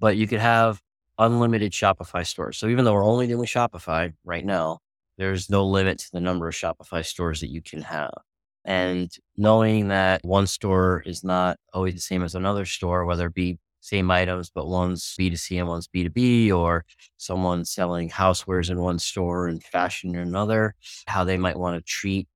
[0.00, 0.82] But you could have
[1.18, 2.58] unlimited Shopify stores.
[2.58, 4.78] So even though we're only doing Shopify right now,
[5.18, 8.12] there's no limit to the number of Shopify stores that you can have.
[8.64, 13.34] And knowing that one store is not always the same as another store, whether it
[13.34, 16.84] be same items, but one's B2C and one's B2B, or
[17.16, 20.74] someone selling housewares in one store and fashion in another,
[21.06, 22.26] how they might want to treat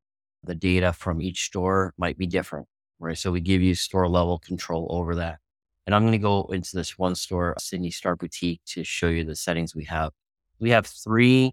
[0.44, 2.68] the data from each store might be different,
[3.00, 3.18] right?
[3.18, 5.38] So we give you store level control over that.
[5.86, 9.24] And I'm going to go into this one store, Sydney Star Boutique, to show you
[9.24, 10.12] the settings we have.
[10.58, 11.52] We have three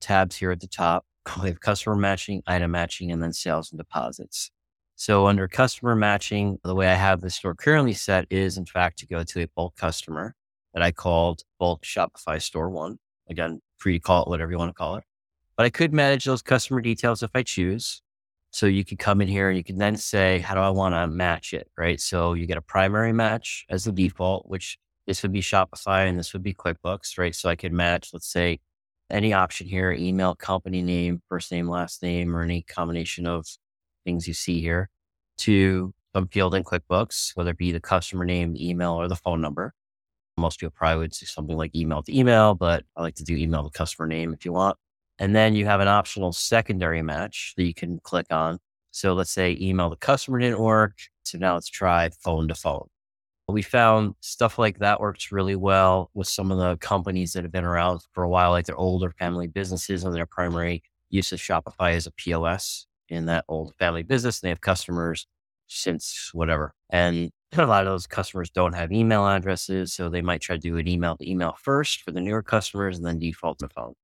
[0.00, 1.04] tabs here at the top.
[1.42, 4.50] We have customer matching, item matching, and then sales and deposits.
[4.96, 8.98] So under customer matching, the way I have the store currently set is in fact
[9.00, 10.34] to go to a bulk customer
[10.72, 12.98] that I called bulk Shopify store one.
[13.28, 15.04] Again, free to call it whatever you want to call it.
[15.56, 18.02] But I could manage those customer details if I choose.
[18.54, 20.94] So you could come in here and you can then say, how do I want
[20.94, 21.68] to match it?
[21.76, 22.00] Right.
[22.00, 26.16] So you get a primary match as the default, which this would be Shopify and
[26.16, 27.34] this would be QuickBooks, right?
[27.34, 28.60] So I could match, let's say,
[29.10, 33.44] any option here, email, company name, first name, last name, or any combination of
[34.04, 34.88] things you see here
[35.38, 39.40] to some field in QuickBooks, whether it be the customer name, email, or the phone
[39.40, 39.74] number.
[40.36, 43.36] Most people probably would do something like email to email, but I like to do
[43.36, 44.76] email to customer name if you want.
[45.18, 48.58] And then you have an optional secondary match that you can click on.
[48.90, 50.94] So let's say email the customer didn't work.
[51.24, 52.88] So now let's try phone to phone.
[53.48, 57.52] We found stuff like that works really well with some of the companies that have
[57.52, 61.38] been around for a while, like their older family businesses and their primary use of
[61.40, 64.40] Shopify as a POS in that old family business.
[64.40, 65.26] And They have customers
[65.68, 66.72] since whatever.
[66.90, 69.92] And a lot of those customers don't have email addresses.
[69.92, 72.96] So they might try to do an email to email first for the newer customers
[72.96, 73.94] and then default to phone.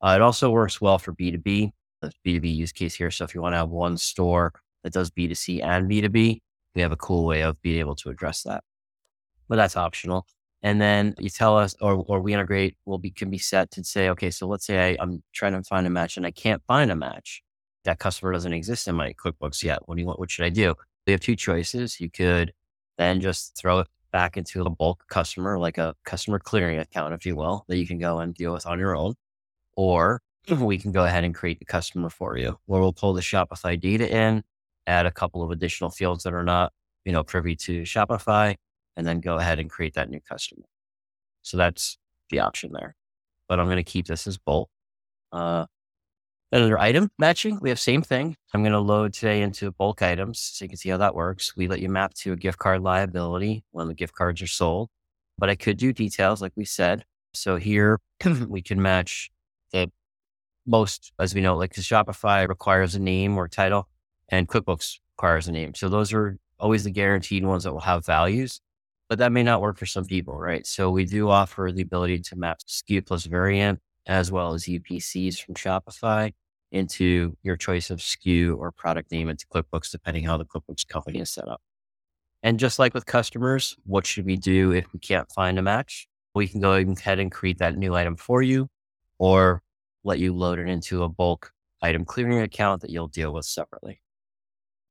[0.00, 1.70] Uh, it also works well for B2B,
[2.02, 3.10] the B2B use case here.
[3.10, 4.52] So if you want to have one store
[4.84, 6.38] that does B2C and B2B,
[6.74, 8.62] we have a cool way of being able to address that.
[9.48, 10.26] But that's optional.
[10.62, 14.08] And then you tell us, or, or WeIntegrate will be, can be set to say,
[14.10, 16.90] okay, so let's say I, I'm trying to find a match and I can't find
[16.90, 17.42] a match
[17.84, 19.78] that customer doesn't exist in my QuickBooks yet.
[19.86, 20.18] What do you want?
[20.18, 20.74] What should I do?
[21.06, 22.00] We have two choices.
[22.00, 22.52] You could
[22.98, 27.24] then just throw it back into a bulk customer, like a customer clearing account, if
[27.24, 29.14] you will, that you can go and deal with on your own.
[29.78, 33.20] Or we can go ahead and create the customer for you, where we'll pull the
[33.20, 34.42] Shopify data in,
[34.88, 36.72] add a couple of additional fields that are not,
[37.04, 38.56] you know, privy to Shopify,
[38.96, 40.64] and then go ahead and create that new customer.
[41.42, 41.96] So that's
[42.30, 42.96] the option there.
[43.48, 44.68] But I'm going to keep this as bulk.
[45.30, 45.66] Uh,
[46.50, 48.34] Another item matching, we have same thing.
[48.54, 51.54] I'm going to load today into bulk items so you can see how that works.
[51.54, 54.88] We let you map to a gift card liability when the gift cards are sold,
[55.36, 57.04] but I could do details like we said.
[57.34, 58.00] So here
[58.48, 59.30] we can match
[59.72, 59.90] the
[60.66, 63.88] most, as we know, like Shopify requires a name or title
[64.28, 65.74] and QuickBooks requires a name.
[65.74, 68.60] So those are always the guaranteed ones that will have values,
[69.08, 70.66] but that may not work for some people, right?
[70.66, 75.40] So we do offer the ability to map SKU plus variant as well as UPCs
[75.40, 76.32] from Shopify
[76.70, 81.20] into your choice of SKU or product name into QuickBooks, depending how the QuickBooks company
[81.20, 81.62] is set up.
[82.42, 86.06] And just like with customers, what should we do if we can't find a match?
[86.34, 88.68] We can go ahead and create that new item for you
[89.18, 89.62] or
[90.04, 91.52] let you load it into a bulk
[91.82, 94.00] item clearing account that you'll deal with separately.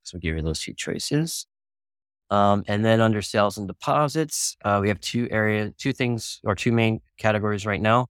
[0.04, 1.48] So give you those two choices.
[2.30, 6.56] Um, and then under sales and deposits, uh, we have two area, two things or
[6.56, 8.08] two main categories right now.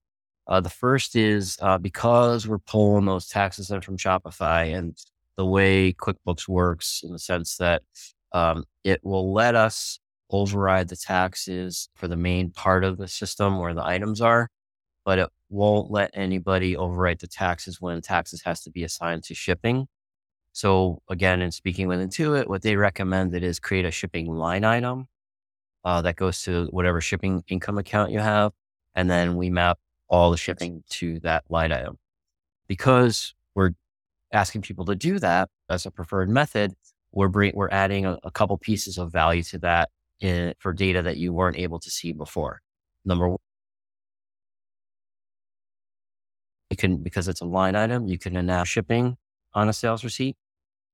[0.48, 4.98] Uh, the first is uh, because we're pulling those taxes in from Shopify and
[5.36, 7.84] the way QuickBooks works in the sense that
[8.32, 10.00] um, it will let us
[10.30, 14.50] override the taxes for the main part of the system where the items are,
[15.08, 19.34] but it won't let anybody overwrite the taxes when taxes has to be assigned to
[19.34, 19.88] shipping.
[20.52, 25.08] So again, in speaking with Intuit, what they recommended is create a shipping line item
[25.86, 28.52] uh, that goes to whatever shipping income account you have.
[28.96, 31.98] And then we map all the shipping to that line item.
[32.68, 33.72] Because we're
[34.34, 36.74] asking people to do that as a preferred method,
[37.14, 41.02] we're bring, we're adding a, a, couple pieces of value to that in, for data
[41.02, 42.60] that you weren't able to see before.
[43.06, 43.38] Number
[46.70, 49.18] you can because it's a line item, you can announce shipping
[49.54, 50.36] on a sales receipt.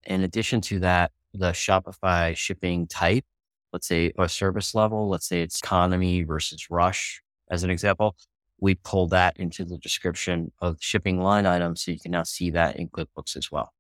[0.05, 3.25] In addition to that, the Shopify shipping type,
[3.71, 8.15] let's say a service level, let's say it's economy versus rush, as an example,
[8.59, 11.75] we pull that into the description of shipping line item.
[11.75, 13.73] So you can now see that in QuickBooks as well.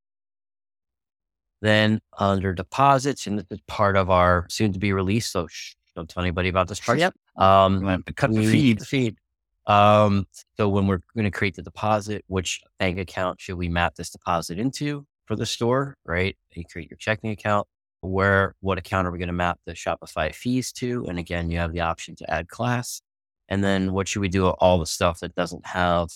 [1.61, 5.31] Then under deposits, and this is part of our soon to be released.
[5.31, 7.13] So shh, don't tell anybody about this part yet.
[7.37, 8.79] Um, cut the feed.
[8.79, 9.17] The feed.
[9.65, 13.95] Um, so when we're going to create the deposit, which bank account should we map
[13.95, 15.05] this deposit into?
[15.25, 16.35] for the store, right?
[16.53, 17.67] You create your checking account.
[18.01, 21.05] Where, what account are we going to map the Shopify fees to?
[21.07, 23.01] And again, you have the option to add class.
[23.47, 26.09] And then what should we do all the stuff that doesn't have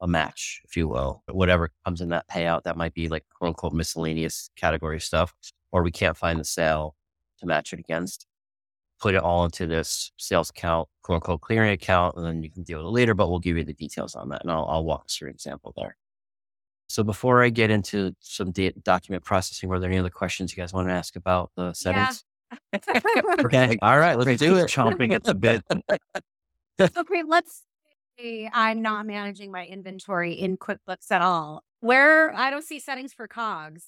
[0.00, 3.48] a match, if you will, whatever comes in that payout that might be like quote
[3.48, 5.32] unquote miscellaneous category stuff,
[5.70, 6.96] or we can't find the sale
[7.38, 8.26] to match it against.
[9.02, 12.62] Put it all into this sales account, quote unquote clearing account, and then you can
[12.62, 14.42] deal with it later, but we'll give you the details on that.
[14.42, 15.96] And I'll, I'll walk through an example there.
[16.86, 20.62] So before I get into some data, document processing, were there any other questions you
[20.62, 22.24] guys want to ask about the settings?
[22.72, 22.78] Yeah.
[23.40, 23.78] Okay.
[23.82, 24.16] All right.
[24.16, 24.68] Let's do it.
[24.68, 25.62] Chomping at the bit.
[26.80, 27.62] okay, let's
[28.18, 31.64] say I'm not managing my inventory in QuickBooks at all.
[31.80, 33.86] Where I don't see settings for COGS.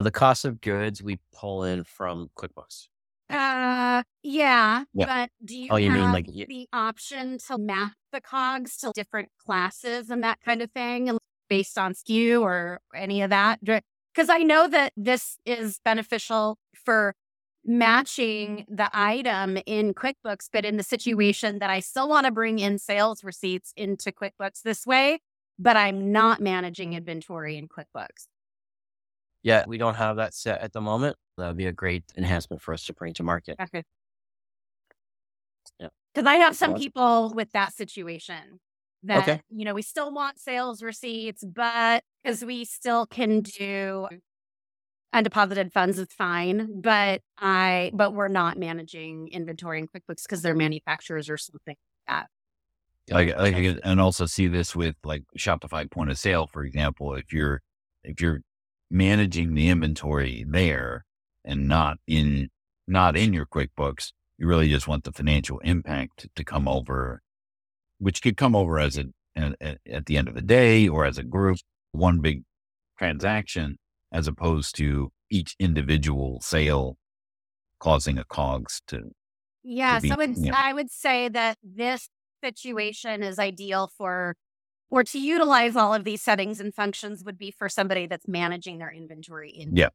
[0.00, 2.88] The cost of goods we pull in from QuickBooks.
[3.30, 5.06] Uh, yeah, Yeah.
[5.06, 9.30] but do you Oh, you mean like the option to map the COGS to different
[9.44, 11.18] classes and that kind of thing, and
[11.48, 13.60] based on SKU or any of that?
[13.64, 17.14] Because I know that this is beneficial for
[17.64, 22.58] matching the item in QuickBooks, but in the situation that I still want to bring
[22.60, 25.18] in sales receipts into QuickBooks this way,
[25.58, 28.28] but I'm not managing inventory in QuickBooks.
[29.46, 31.16] Yeah, we don't have that set at the moment.
[31.38, 33.54] That would be a great enhancement for us to bring to market.
[33.60, 33.84] Okay.
[35.78, 35.86] Yeah.
[36.12, 38.58] Because I have some people with that situation
[39.04, 39.40] that, Okay.
[39.48, 44.08] you know, we still want sales receipts, but because we still can do
[45.14, 50.56] undeposited funds is fine, but I, but we're not managing inventory in QuickBooks because they're
[50.56, 51.76] manufacturers or something.
[52.08, 57.14] like, like I- and also see this with like Shopify point of sale, for example.
[57.14, 57.62] If you're
[58.02, 58.40] if you're
[58.90, 61.04] managing the inventory there
[61.44, 62.48] and not in
[62.86, 67.20] not in your QuickBooks, you really just want the financial impact to come over,
[67.98, 71.18] which could come over as a at, at- the end of the day or as
[71.18, 71.58] a group,
[71.92, 72.42] one big
[72.98, 73.76] transaction,
[74.12, 76.96] as opposed to each individual sale
[77.80, 79.10] causing a cogs to
[79.62, 79.98] Yeah.
[80.00, 80.54] be- so it's, yeah.
[80.56, 82.08] I would say that this
[82.42, 84.36] situation is ideal for,
[84.90, 88.78] or to utilize all of these settings and functions would be for somebody that's managing
[88.78, 89.76] their inventory in.
[89.76, 89.90] Yeah.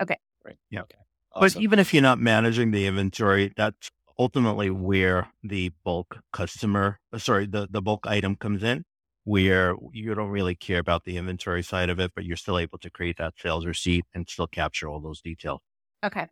[0.00, 0.58] Okay right.
[0.70, 0.82] Yeah.
[0.82, 0.96] Okay.
[1.38, 7.18] But even if you're not managing the inventory, that's ultimately where the bulk customer, uh,
[7.18, 8.84] sorry, the, the bulk item comes in,
[9.24, 12.78] where you don't really care about the inventory side of it, but you're still able
[12.78, 15.60] to create that sales receipt and still capture all those details.
[16.04, 16.26] Okay.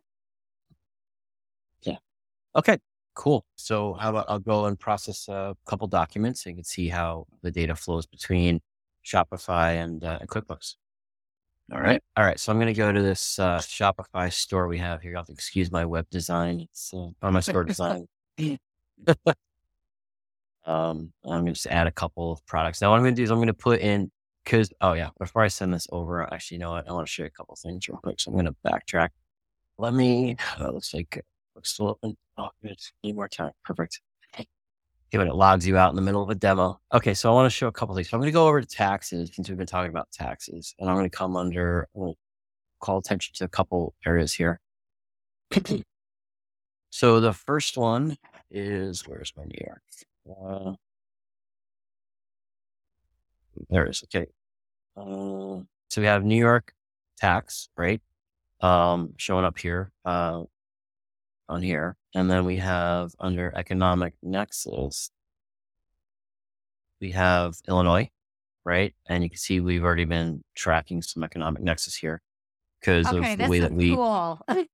[1.83, 1.97] Yeah
[2.55, 2.77] okay,
[3.13, 3.45] cool.
[3.55, 7.27] So how about I'll go and process a couple documents so you can see how
[7.41, 8.61] the data flows between
[9.05, 10.75] Shopify and, uh, and QuickBooks.
[11.71, 12.01] all right.
[12.17, 15.11] All right, so I'm going to go to this uh, Shopify store we have here.
[15.11, 16.61] You'll have to excuse my web design.
[16.61, 18.07] It's uh, on my store design.
[18.37, 18.61] um,
[20.65, 22.81] I'm going to just add a couple of products.
[22.81, 24.11] Now, what I'm going to do is I'm going to put in
[24.43, 26.89] because oh yeah, before I send this over, actually, you know what?
[26.89, 28.19] I want to show you a couple of things real quick.
[28.19, 29.09] So I'm going to backtrack.
[29.77, 30.37] Let me.
[30.59, 31.23] Uh, looks like
[31.63, 32.17] still open.
[32.37, 32.77] Oh, good.
[33.03, 33.51] Need more time.
[33.63, 34.01] Perfect.
[34.35, 36.79] Okay, when it logs you out in the middle of a demo.
[36.93, 38.09] Okay, so I want to show a couple things.
[38.09, 40.87] So I'm going to go over to taxes since we've been talking about taxes, and
[40.87, 41.87] I'm going to come under.
[41.95, 42.13] I'm
[42.79, 44.59] call attention to a couple areas here.
[46.89, 48.17] so the first one
[48.51, 49.81] is where's my New York?
[50.29, 50.73] Uh,
[53.69, 54.03] there it is.
[54.03, 54.27] Okay.
[54.95, 56.73] Uh, so we have New York
[57.17, 58.01] tax, right?
[58.61, 60.43] Um, showing up here, uh,
[61.49, 61.97] on here.
[62.15, 65.11] And then we have under economic nexus,
[67.01, 68.09] we have Illinois,
[68.65, 68.93] right?
[69.07, 72.21] And you can see we've already been tracking some economic nexus here
[72.79, 73.33] because Okay.
[73.33, 73.89] of the way that we.
[73.95, 74.39] cool.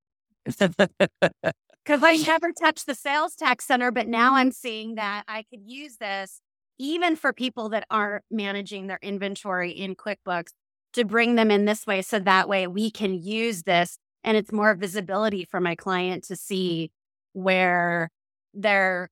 [1.85, 5.61] Because I never touched the sales tax center, but now I'm seeing that I could
[5.67, 6.41] use this
[6.79, 10.49] even for people that aren't managing their inventory in QuickBooks
[10.93, 12.01] to bring them in this way.
[12.01, 16.33] So that way we can use this and it's more visibility for my client to
[16.33, 16.39] mm-hmm.
[16.39, 16.91] see
[17.31, 18.09] where
[18.53, 19.09] their,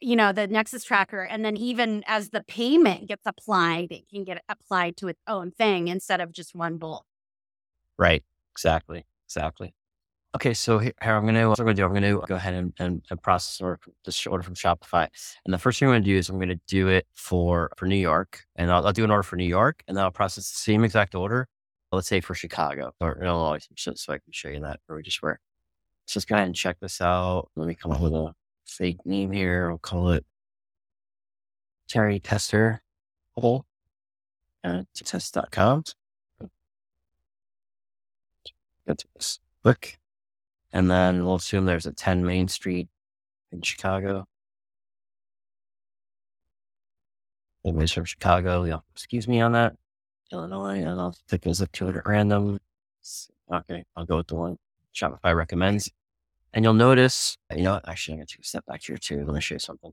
[0.00, 1.22] you know, the Nexus tracker.
[1.22, 5.52] And then even as the payment gets applied, it can get applied to its own
[5.52, 7.04] thing instead of just one bulk.
[7.98, 8.24] Right.
[8.52, 9.04] Exactly.
[9.28, 9.74] Exactly.
[10.36, 10.54] Okay.
[10.54, 12.36] So here, here I'm going to, what I'm going to do, I'm going to go
[12.36, 15.08] ahead and, and, and process order, this order from Shopify.
[15.44, 17.70] And the first thing I'm going to do is I'm going to do it for,
[17.76, 20.10] for New York and I'll, I'll do an order for New York and then I'll
[20.10, 21.48] process the same exact order.
[21.94, 25.02] Let's say for Chicago or Illinois, so, so I can show you that where we
[25.02, 25.38] just were.
[26.06, 27.48] So let's go ahead and check this out.
[27.56, 28.34] Let me come up with a
[28.66, 29.68] fake name here.
[29.68, 30.24] We'll call it
[31.88, 32.82] Terry Tester
[33.36, 33.64] Hole
[34.62, 35.84] at test.com.
[38.86, 39.40] Go to this.
[39.62, 39.98] Click.
[40.72, 42.88] And then we'll assume there's a 10 Main Street
[43.52, 44.26] in Chicago.
[47.64, 49.74] Anyways from Chicago, yeah, excuse me on that.
[50.34, 52.58] Illinois, and I'll pick a zip code at random.
[53.52, 54.58] Okay, I'll go with the one
[54.94, 55.90] Shopify recommends.
[56.52, 59.24] And you'll notice, you know, actually, I'm going to take a step back here too.
[59.24, 59.92] Let me show you something.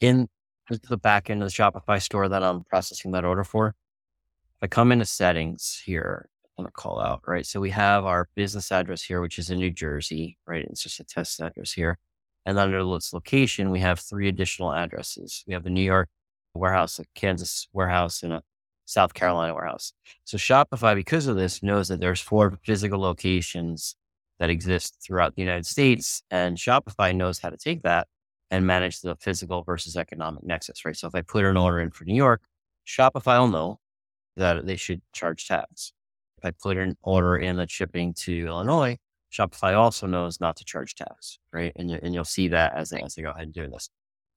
[0.00, 0.28] In
[0.68, 4.66] the back end of the Shopify store that I'm processing that order for, if I
[4.66, 6.28] come into settings here,
[6.58, 7.46] I'm going to call out, right?
[7.46, 10.64] So we have our business address here, which is in New Jersey, right?
[10.64, 11.98] It's just a test address here.
[12.44, 15.44] And under its location, we have three additional addresses.
[15.46, 16.08] We have the New York
[16.54, 18.42] warehouse, a Kansas warehouse, and a
[18.84, 19.92] South Carolina warehouse.
[20.24, 23.96] So Shopify, because of this, knows that there's four physical locations
[24.38, 26.22] that exist throughout the United States.
[26.30, 28.08] And Shopify knows how to take that
[28.50, 30.96] and manage the physical versus economic nexus, right?
[30.96, 32.42] So if I put an order in for New York,
[32.86, 33.78] Shopify will know
[34.36, 35.92] that they should charge tax.
[36.38, 38.98] If I put an order in that's shipping to Illinois,
[39.32, 41.72] Shopify also knows not to charge tax, right?
[41.76, 43.88] And, you, and you'll see that as they, as they go ahead and do this.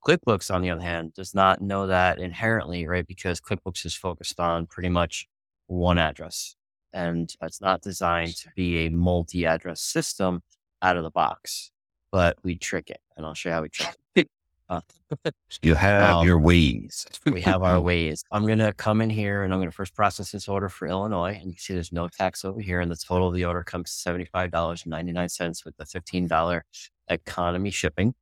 [0.08, 3.08] QuickBooks, on the other hand, does not know that inherently, right?
[3.08, 5.28] Because QuickBooks is focused on pretty much
[5.68, 6.56] one address
[6.95, 10.41] and it's not designed to be a multi address system
[10.82, 11.70] out of the box,
[12.12, 13.01] but we trick it.
[13.16, 14.30] And I'll show you how we trick it.
[14.68, 14.82] Uh,
[15.62, 17.06] you have um, your ways.
[17.28, 18.24] we have our ways.
[18.32, 20.88] I'm going to come in here and I'm going to first process this order for
[20.88, 21.34] Illinois.
[21.34, 22.80] And you can see there's no tax over here.
[22.80, 26.62] And the total of the order comes to $75.99 with the $15
[27.10, 28.16] economy shipping.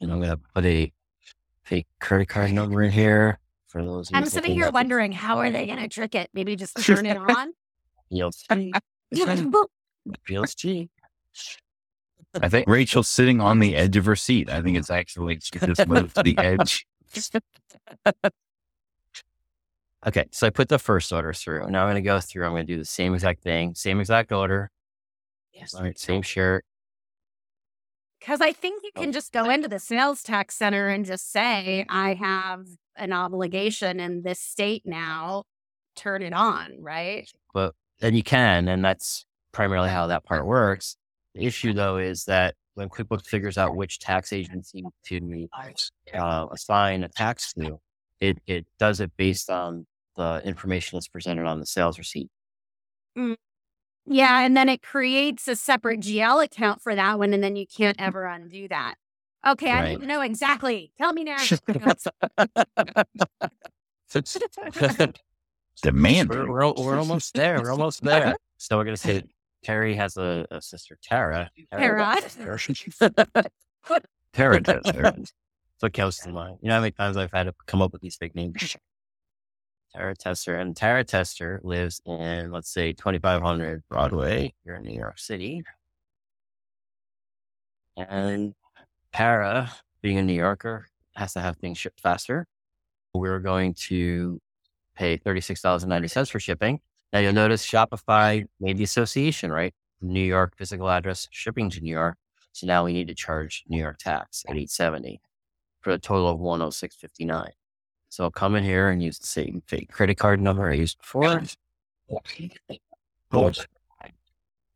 [0.00, 0.90] And I'm going to put a
[1.68, 4.10] fake credit card number in here for those.
[4.12, 6.30] I'm sitting here wondering how are they going to trick it?
[6.32, 7.52] Maybe just turn it on.
[8.10, 8.42] Feels
[10.24, 10.90] Feels cheap.
[12.40, 14.50] I think Rachel's sitting on the edge of her seat.
[14.50, 16.86] I think it's actually just moved to the edge.
[20.06, 21.70] okay, so I put the first order through.
[21.70, 22.44] Now I'm going to go through.
[22.44, 24.70] I'm going to do the same exact thing, same exact order.
[25.52, 25.74] Yes.
[25.74, 26.64] All right, same shirt.
[28.20, 29.12] Because I think you can oh.
[29.12, 32.66] just go into the sales tax center and just say, I have
[32.96, 35.44] an obligation in this state now.
[35.94, 37.30] Turn it on, right?
[37.54, 40.96] But then you can, and that's primarily how that part works.
[41.34, 45.48] The issue though is that when QuickBooks figures out which tax agency to
[46.14, 47.80] uh, assign a tax to,
[48.20, 52.30] it it does it based on the information that's presented on the sales receipt.
[53.16, 53.36] Mm.
[54.10, 56.18] Yeah, and then it creates a separate mm-hmm.
[56.18, 58.06] GL account for that one, and then you can't mm-hmm.
[58.06, 58.94] ever undo that.
[59.46, 59.84] Okay, right.
[59.84, 60.92] I need to know exactly.
[60.98, 61.38] Tell me now.
[65.82, 66.28] Demand.
[66.30, 67.60] We're, we're, we're, almost there.
[67.62, 68.36] We're almost there.
[68.60, 69.22] So we're going to say
[69.62, 71.48] Terry has a, a sister, Tara.
[71.70, 72.18] Tara.
[74.32, 74.60] Tara.
[74.60, 75.14] Tara.
[75.76, 76.58] So comes to mind.
[76.60, 78.76] You know how many times I've had to come up with these fake names?
[79.94, 80.56] Tara Tester.
[80.56, 85.62] And Tara Tester lives in, let's say, 2500 Broadway here in New York City.
[87.96, 88.54] And
[89.12, 89.72] Tara,
[90.02, 90.86] being a New Yorker,
[91.16, 92.46] has to have things shipped faster.
[93.14, 94.40] We're going to
[94.94, 96.80] pay $36.90 for shipping.
[97.12, 99.74] Now you'll notice Shopify made the association, right?
[100.00, 102.16] New York physical address shipping to New York.
[102.52, 105.20] So now we need to charge New York tax at 870
[105.80, 107.48] for a total of 106.59.
[108.08, 110.98] So I'll come in here and use the same fake credit card number I used
[110.98, 111.42] before.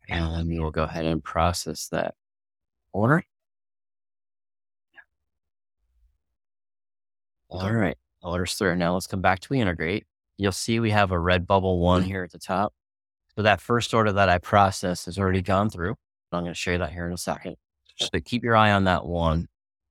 [0.09, 2.15] And we will go ahead and process that
[2.93, 3.25] order.
[7.49, 7.97] All right.
[8.23, 8.77] Orders through.
[8.77, 10.07] Now let's come back to integrate
[10.43, 12.75] you'll see we have a red bubble one here at the top.
[13.37, 15.95] So that first order that I processed has already gone through.
[16.33, 17.57] I'm going to show you that here in a second.
[17.97, 19.49] So keep your eye on that one.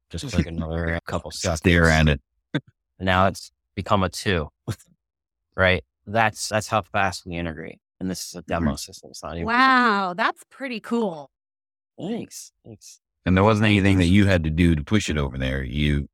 [0.10, 1.60] Just click another couple seconds.
[1.60, 2.22] Stare at it.
[3.06, 4.50] Now it's become a two,
[5.56, 5.84] right?
[6.06, 7.80] That's that's how fast we integrate.
[8.00, 8.76] And this is a demo mm-hmm.
[8.78, 9.12] system.
[9.12, 11.30] It's not even wow, that's pretty cool.
[12.00, 12.52] Thanks.
[12.66, 13.00] Thanks.
[13.26, 15.64] And there wasn't anything that you had to do to push it over there.
[15.64, 16.08] You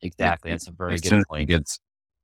[0.00, 0.50] exactly.
[0.50, 1.42] That's a very good point.
[1.42, 1.78] It gets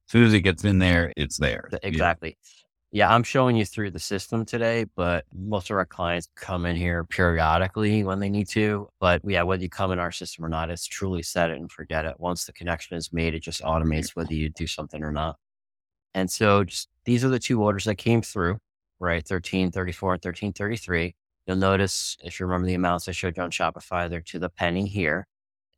[0.09, 1.69] as soon as it gets in there, it's there.
[1.83, 2.39] Exactly.
[2.41, 2.66] Yeah.
[2.93, 6.77] Yeah, I'm showing you through the system today, but most of our clients come in
[6.77, 8.89] here periodically when they need to.
[9.01, 11.71] But yeah, whether you come in our system or not, it's truly set it and
[11.71, 12.15] forget it.
[12.19, 15.37] Once the connection is made, it just automates whether you do something or not.
[16.15, 18.59] And so just these are the two orders that came through,
[19.01, 19.17] right?
[19.17, 21.15] 1334 and 1333.
[21.47, 24.49] You'll notice if you remember the amounts I showed you on Shopify, they're to the
[24.49, 25.27] penny here.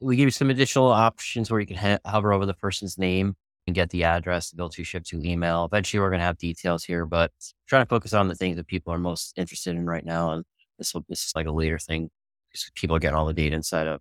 [0.01, 3.35] We give you some additional options where you can hover over the person's name
[3.69, 5.67] and get the address, the bill to ship to email.
[5.67, 7.31] Eventually, we're going to have details here, but
[7.67, 10.33] trying to focus on the things that people are most interested in right now.
[10.33, 10.45] And
[10.79, 12.09] this will this is like a later thing
[12.49, 14.01] because people are getting all the data inside of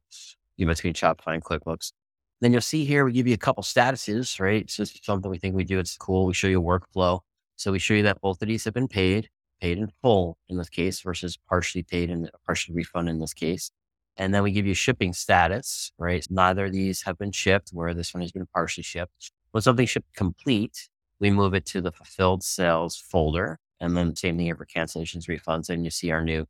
[0.56, 1.92] you know, between Shopify and QuickBooks.
[2.40, 4.70] Then you'll see here we give you a couple statuses, right?
[4.72, 5.80] So it's something we think we do.
[5.80, 6.26] It's cool.
[6.26, 7.20] We show you a workflow.
[7.58, 10.58] So we show you that both of these have been paid, paid in full in
[10.58, 13.72] this case versus partially paid and partially refund in this case.
[14.16, 16.26] And then we give you shipping status, right?
[16.30, 19.32] Neither of these have been shipped, where this one has been partially shipped.
[19.58, 20.88] When something should complete,
[21.20, 23.58] we move it to the fulfilled sales folder.
[23.80, 25.72] And then same thing here for cancellations, refunds.
[25.72, 26.46] And you see our new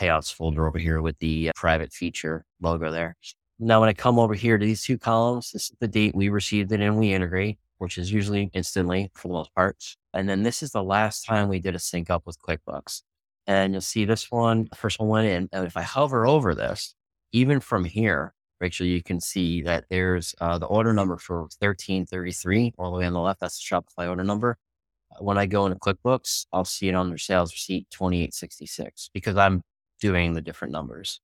[0.00, 3.14] payouts folder over here with the uh, private feature logo there.
[3.58, 6.30] Now, when I come over here to these two columns, this is the date we
[6.30, 9.76] received it and WeIntegrate, which is usually instantly for the most part.
[10.14, 13.02] And then this is the last time we did a sync up with QuickBooks.
[13.46, 15.50] And you'll see this one, first one went in.
[15.52, 16.94] And if I hover over this,
[17.32, 22.74] even from here, Rachel, you can see that there's uh, the order number for 1333
[22.78, 23.40] all the way on the left.
[23.40, 24.58] That's the Shopify order number.
[25.18, 29.62] When I go into QuickBooks, I'll see it on their sales receipt 2866 because I'm
[30.00, 31.20] doing the different numbers.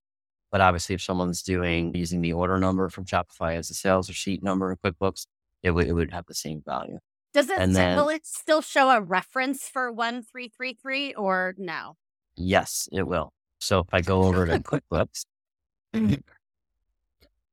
[0.50, 4.42] But obviously, if someone's doing using the order number from Shopify as a sales receipt
[4.42, 5.26] number in QuickBooks,
[5.62, 6.98] it would it would have the same value.
[7.32, 11.14] Does it and then, will it still show a reference for one three three three
[11.14, 11.96] or no?
[12.36, 13.32] Yes, it will.
[13.60, 14.58] So if I go over to
[14.92, 15.24] QuickBooks,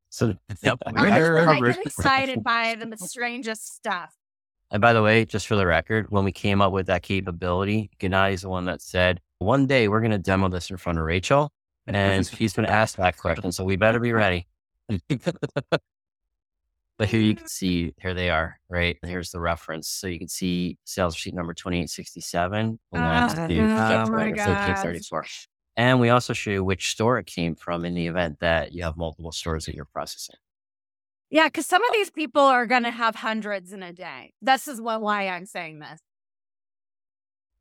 [0.09, 4.15] so yep, I get excited by the strangest stuff.
[4.71, 7.89] And by the way, just for the record, when we came up with that capability,
[7.99, 10.99] Gennady is the one that said, one day we're going to demo this in front
[10.99, 11.51] of Rachel
[11.87, 13.51] and he's going to ask that question.
[13.51, 14.47] So we better be ready.
[15.09, 15.81] but
[17.09, 18.97] here you can see, here they are, right?
[19.03, 19.87] Here's the reference.
[19.87, 22.79] So you can see sales sheet number 2867.
[22.93, 22.97] Oh,
[24.07, 24.45] oh my God.
[25.79, 28.83] And we also show you which store it came from in the event that you
[28.83, 30.35] have multiple stores that you're processing.
[31.29, 34.33] Yeah, because some of these people are going to have hundreds in a day.
[34.41, 36.01] This is what, why I'm saying this.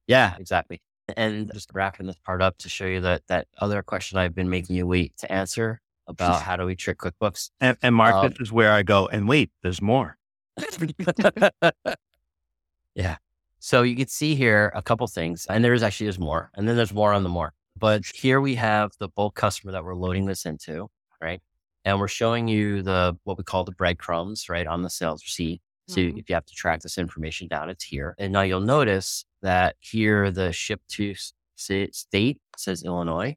[0.09, 0.81] Yeah, exactly.
[1.17, 4.51] And just wrapping this part up to show you that that other question I've been
[4.51, 7.51] making you wait to answer about how do we trick QuickBooks.
[7.61, 9.07] And, and Mark, um, this is where I go.
[9.07, 10.19] And wait, there's more.
[12.97, 13.19] yeah.
[13.61, 16.69] So you can see here a couple things, and there is actually there's more, and
[16.69, 17.55] then there's more on the more.
[17.79, 20.89] But here we have the bulk customer that we're loading this into,
[21.21, 21.41] right?
[21.85, 25.61] And we're showing you the what we call the breadcrumbs, right, on the sales receipt.
[25.87, 26.19] So mm-hmm.
[26.19, 28.15] if you have to track this information down, it's here.
[28.19, 31.15] And now you'll notice that here the ship to
[31.57, 33.37] state says Illinois,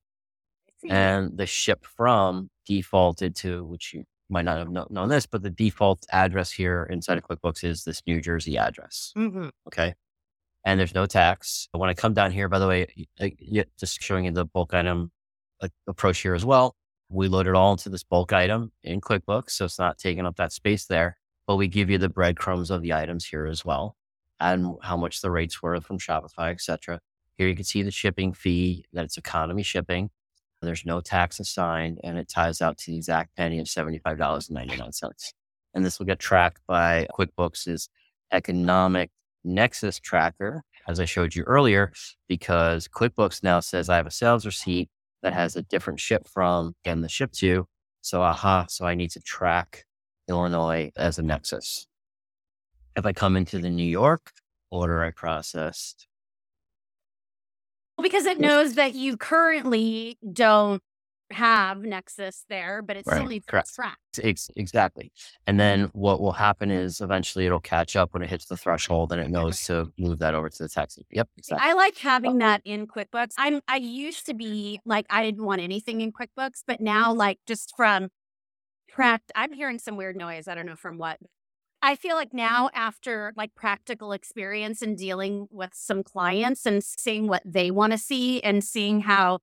[0.89, 5.49] and the ship from defaulted to which you might not have known this, but the
[5.49, 9.13] default address here inside of QuickBooks is this New Jersey address.
[9.17, 9.49] Mm-hmm.
[9.67, 9.93] Okay.
[10.63, 11.67] And there's no tax.
[11.71, 12.87] When I come down here, by the way,
[13.19, 13.29] uh,
[13.79, 15.11] just showing you the bulk item
[15.61, 16.75] uh, approach here as well.
[17.09, 19.51] We load it all into this bulk item in QuickBooks.
[19.51, 22.81] So it's not taking up that space there, but we give you the breadcrumbs of
[22.81, 23.95] the items here as well
[24.39, 26.99] and how much the rates were from Shopify, etc.
[27.37, 30.09] Here you can see the shipping fee, that it's economy shipping.
[30.61, 35.33] There's no tax assigned, and it ties out to the exact penny of $75.99.
[35.73, 37.87] And this will get tracked by QuickBooks'
[38.31, 39.09] economic
[39.43, 41.91] nexus tracker, as I showed you earlier,
[42.27, 44.89] because QuickBooks now says I have a sales receipt
[45.23, 47.67] that has a different ship from and the ship to.
[48.01, 49.85] So, aha, so I need to track
[50.27, 51.87] Illinois as a nexus.
[52.95, 54.31] If I come into the New York
[54.71, 56.07] order I processed.
[57.97, 60.81] Well, because it knows that you currently don't
[61.31, 63.17] have Nexus there, but it right.
[63.17, 63.69] still needs Correct.
[63.69, 63.97] to track.
[64.21, 65.11] Ex- exactly.
[65.47, 65.99] And then mm-hmm.
[65.99, 69.29] what will happen is eventually it'll catch up when it hits the threshold and it
[69.29, 71.05] knows to move that over to the taxi.
[71.11, 71.29] Yep.
[71.37, 71.69] Exactly.
[71.69, 73.33] I like having that in QuickBooks.
[73.37, 76.85] I'm I used to be like I didn't want anything in QuickBooks, but mm-hmm.
[76.85, 78.09] now like just from
[78.93, 80.47] pract I'm hearing some weird noise.
[80.47, 81.19] I don't know from what.
[81.83, 87.27] I feel like now after like practical experience and dealing with some clients and seeing
[87.27, 89.39] what they want to see and seeing how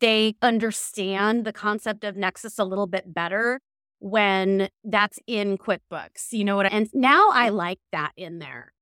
[0.00, 3.60] they understand the concept of Nexus a little bit better
[3.98, 6.32] when that's in QuickBooks.
[6.32, 6.66] You know what?
[6.66, 8.72] I, and now I like that in there.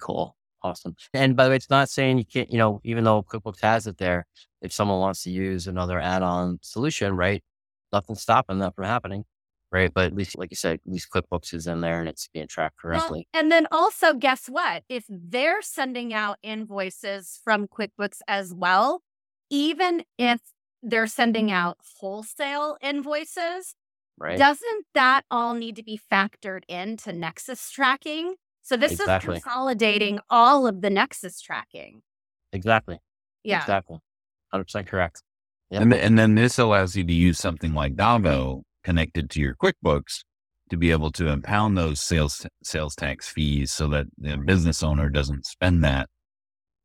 [0.00, 0.36] Cool.
[0.62, 0.96] Awesome.
[1.14, 3.86] And by the way, it's not saying you can't, you know, even though QuickBooks has
[3.86, 4.26] it there,
[4.60, 7.42] if someone wants to use another add on solution, right?
[7.92, 9.24] Nothing's stopping that from happening
[9.70, 9.92] right?
[9.92, 12.46] But at least, like you said, at least QuickBooks is in there and it's being
[12.46, 13.28] tracked correctly.
[13.32, 14.84] Well, and then also, guess what?
[14.88, 19.02] If they're sending out invoices from QuickBooks as well,
[19.50, 20.40] even if
[20.82, 23.74] they're sending out wholesale invoices,
[24.18, 24.38] right.
[24.38, 28.34] doesn't that all need to be factored into Nexus tracking?
[28.62, 29.36] So this exactly.
[29.36, 32.02] is consolidating all of the Nexus tracking.
[32.52, 32.98] Exactly.
[33.42, 33.60] Yeah.
[33.60, 33.98] Exactly.
[34.54, 35.22] 100% correct.
[35.70, 35.82] Yep.
[35.82, 40.20] And, and then this allows you to use something like Davo connected to your QuickBooks
[40.70, 45.08] to be able to impound those sales sales tax fees so that the business owner
[45.08, 46.08] doesn't spend that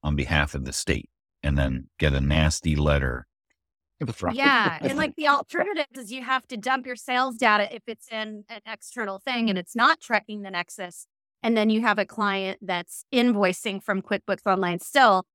[0.03, 1.09] on behalf of the state
[1.43, 3.27] and then get a nasty letter.
[4.35, 4.77] Yeah.
[4.81, 8.43] and like the alternative is you have to dump your sales data if it's in
[8.49, 11.07] an external thing and it's not tracking the Nexus.
[11.41, 15.25] And then you have a client that's invoicing from QuickBooks Online still.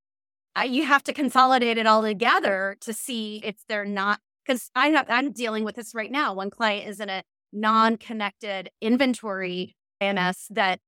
[0.59, 4.89] Uh, you have to consolidate it all together to see if they're not because I
[4.89, 6.33] have, I'm dealing with this right now.
[6.33, 10.81] One client is in a non-connected inventory AMS that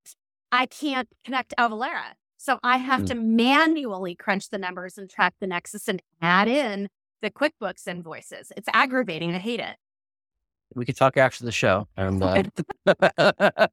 [0.50, 2.14] I can't connect Avalara.
[2.40, 3.06] So I have Mm.
[3.08, 6.88] to manually crunch the numbers and track the Nexus and add in
[7.20, 8.50] the QuickBooks invoices.
[8.56, 9.34] It's aggravating.
[9.34, 9.76] I hate it.
[10.74, 11.86] We could talk after the show.
[11.98, 12.44] And, uh,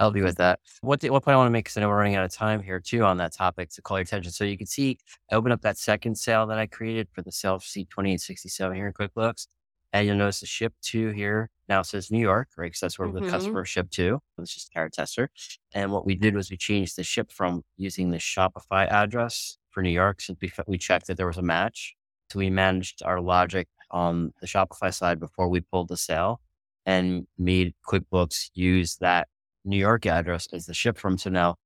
[0.00, 0.58] help you with that.
[0.80, 2.32] What, the, what point I want to make, because I know we're running out of
[2.32, 4.32] time here too on that topic to call your attention.
[4.32, 4.98] So you can see,
[5.30, 8.88] I open up that second sale that I created for the self receipt 2867 here
[8.88, 9.46] in QuickBooks.
[9.92, 12.66] And you'll notice the ship to here now says New York, right?
[12.66, 13.24] Because that's where Mhm.
[13.24, 14.20] the customer shipped to.
[14.38, 15.30] It's just a carrot tester.
[15.74, 19.82] And what we did was we changed the ship from using the Shopify address for
[19.82, 21.94] New York since we, we checked that there was a match.
[22.30, 26.40] So we managed our logic on the Shopify side before we pulled the sale
[26.86, 29.28] and made QuickBooks use that
[29.64, 31.18] New York address as the ship from.
[31.18, 31.56] So now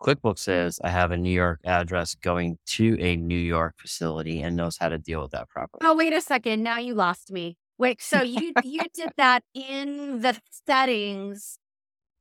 [0.00, 4.56] QuickBooks says I have a New York address going to a New York facility and
[4.56, 5.80] knows how to deal with that properly.
[5.84, 6.62] Oh, wait a second.
[6.62, 7.56] Now you lost me.
[7.78, 11.58] Wait, so you you did that in the settings?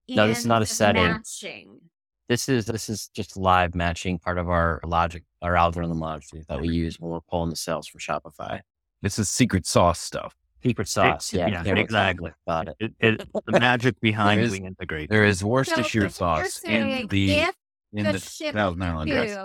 [0.10, 1.04] No, this is not a setting.
[1.04, 1.80] Matching.
[2.28, 6.62] This is this is just live matching part of our logic, our algorithm logic that
[6.62, 8.62] we use when we're pulling the sales from Shopify.
[9.02, 10.36] This is secret sauce stuff.
[10.64, 11.84] Secret sauce, yeah, yeah, there we go.
[11.84, 12.32] exactly.
[12.48, 12.76] Got it.
[12.80, 15.10] It, it, the magic behind There is- WeIntegrate.
[15.10, 17.56] There is Worcestershire you're sauce in the if
[17.94, 19.38] in the the ship Thousand Island dress.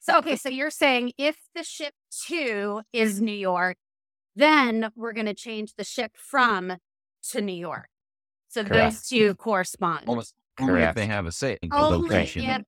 [0.00, 1.94] so okay, so you're saying if the ship
[2.26, 3.76] to is New York,
[4.38, 6.76] then we're going to change the ship from
[7.30, 7.88] to New York.
[8.48, 10.04] So those two correspond.
[10.08, 12.44] Almost only if they have a say a Only location.
[12.44, 12.62] if,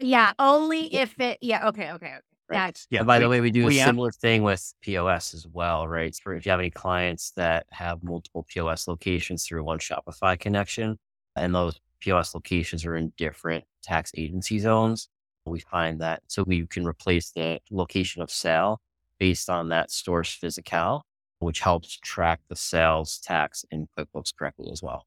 [0.00, 2.18] yeah, only if it, yeah, okay, okay, okay.
[2.48, 3.00] That's yeah.
[3.00, 5.88] And by the way, we do a we have- similar thing with POS as well,
[5.88, 6.14] right?
[6.22, 10.98] For if you have any clients that have multiple POS locations through one Shopify connection,
[11.34, 15.08] and those POS locations are in different tax agency zones,
[15.44, 18.80] we find that so we can replace the location of sale
[19.18, 21.04] based on that store's physical,
[21.38, 25.04] which helps track the sales tax in QuickBooks correctly as well.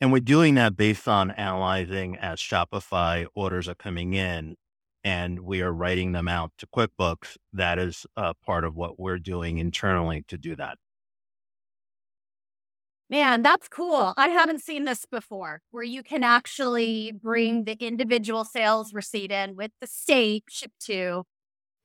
[0.00, 4.54] And we're doing that based on analyzing as Shopify orders are coming in
[5.02, 7.36] and we are writing them out to QuickBooks.
[7.52, 10.78] That is uh, part of what we're doing internally to do that.
[13.10, 14.12] Man, that's cool.
[14.18, 19.56] I haven't seen this before where you can actually bring the individual sales receipt in
[19.56, 21.24] with the state ship to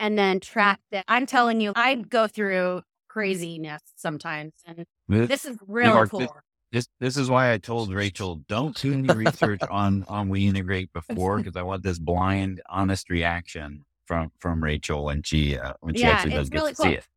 [0.03, 1.05] and then track that.
[1.07, 4.51] I'm telling you, I go through craziness sometimes.
[4.65, 6.19] And This, this is really Mark, cool.
[6.19, 6.29] this-
[6.73, 11.37] this this is why I told Rachel don't do any research on on WeIntegrate before
[11.43, 16.01] because I want this blind, honest reaction from from Rachel when she uh, when she
[16.01, 16.85] Yeah, actually does it's get really to cool.
[16.87, 17.07] see it.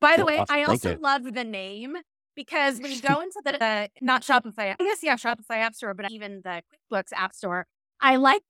[0.00, 0.26] By the Cool.
[0.28, 0.56] way, Awesome.
[0.56, 0.98] I also you.
[0.98, 1.96] love the name
[2.34, 5.92] because when you go into the uh, not Shopify, I guess yeah, Shopify App Store,
[5.92, 7.66] but even the QuickBooks App Store,
[8.00, 8.42] I like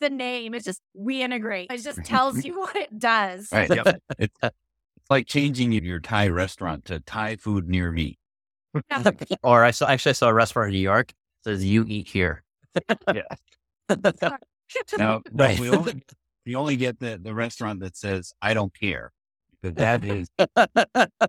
[0.00, 0.54] the name.
[0.54, 1.66] It's just WeIntegrate.
[1.70, 3.48] It just tells you what it does.
[3.52, 3.68] Right.
[3.68, 4.02] Yep.
[4.18, 4.50] it's, uh,
[4.96, 8.18] it's like changing your Thai restaurant to Thai food near me.
[9.42, 11.12] or I saw actually I saw a restaurant in New York
[11.44, 12.42] that says you eat here.
[13.12, 13.22] Yeah.
[14.98, 15.58] Now, Right.
[15.58, 16.02] we only
[16.44, 19.12] you only get the, the restaurant that says I don't care.
[19.60, 20.28] Because that is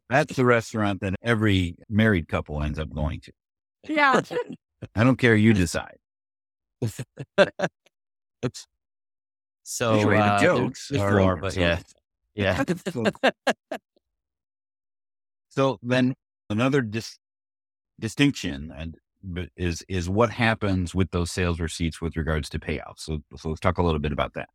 [0.09, 3.31] that's the restaurant that every married couple ends up going to.
[3.87, 4.21] Yeah.
[4.95, 5.97] I don't care, you decide.
[9.63, 11.79] So Usually uh, jokes there's are more, but so- yeah,
[12.35, 12.63] yeah.
[15.49, 16.15] So then
[16.49, 17.17] another dis-
[17.99, 18.95] distinction and
[19.57, 22.99] is is what happens with those sales receipts with regards to payouts.
[22.99, 24.49] So so let's talk a little bit about that.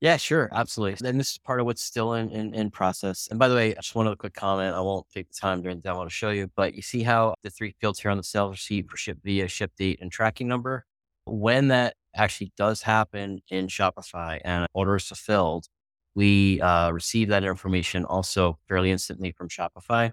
[0.00, 0.48] Yeah, sure.
[0.52, 1.08] Absolutely.
[1.08, 3.28] And this is part of what's still in, in, in process.
[3.30, 4.74] And by the way, I just one other quick comment.
[4.74, 7.36] I won't take the time during the demo to show you, but you see how
[7.44, 10.48] the three fields here on the sales receipt for ship via, ship date, and tracking
[10.48, 10.84] number?
[11.26, 15.66] When that actually does happen in Shopify and order is fulfilled,
[16.14, 20.12] we uh, receive that information also fairly instantly from Shopify.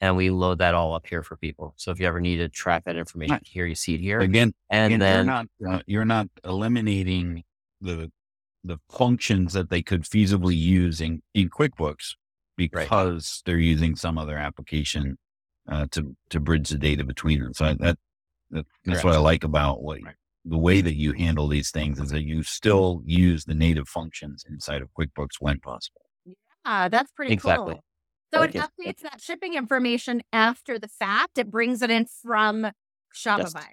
[0.00, 1.74] And we load that all up here for people.
[1.76, 3.50] So if you ever need to track that information Nice.
[3.50, 4.20] here, you see it here.
[4.20, 7.42] Again, and and then you're not uh, you're not eliminating
[7.80, 8.12] the
[8.62, 12.14] the functions that they could feasibly use in, in QuickBooks
[12.56, 15.16] because they're using some other application
[15.68, 17.54] uh, to to bridge the data between them.
[17.54, 17.98] So that,
[18.50, 20.14] that that's what I like about what Right.
[20.48, 24.44] The way that you handle these things is that you still use the native functions
[24.48, 26.02] inside of QuickBooks when possible.
[26.64, 27.50] Yeah, that's pretty cool.
[27.50, 27.74] Exactly.
[27.74, 27.84] cool.
[28.34, 28.84] So it Thank you.
[28.86, 31.38] updates that shipping information after the fact.
[31.38, 32.70] It brings it in from
[33.14, 33.64] Shopify.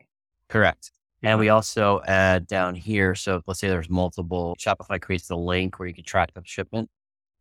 [0.49, 0.91] Correct.
[1.23, 3.15] And we also add down here.
[3.15, 6.89] So let's say there's multiple, Shopify creates the link where you can track the shipment.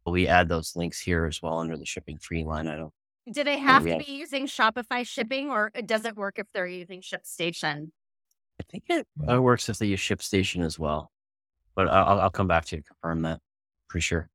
[0.06, 2.90] We add those links here as well under the shipping free line item.
[3.30, 6.66] Do they have to be using Shopify shipping or uh, it doesn't work if they're
[6.66, 7.88] using ShipStation?
[8.60, 11.10] I think it uh, works if they use ShipStation as well,
[11.74, 13.40] but I'll, I'll- I'll come back to you to confirm that
[13.88, 14.28] for sure.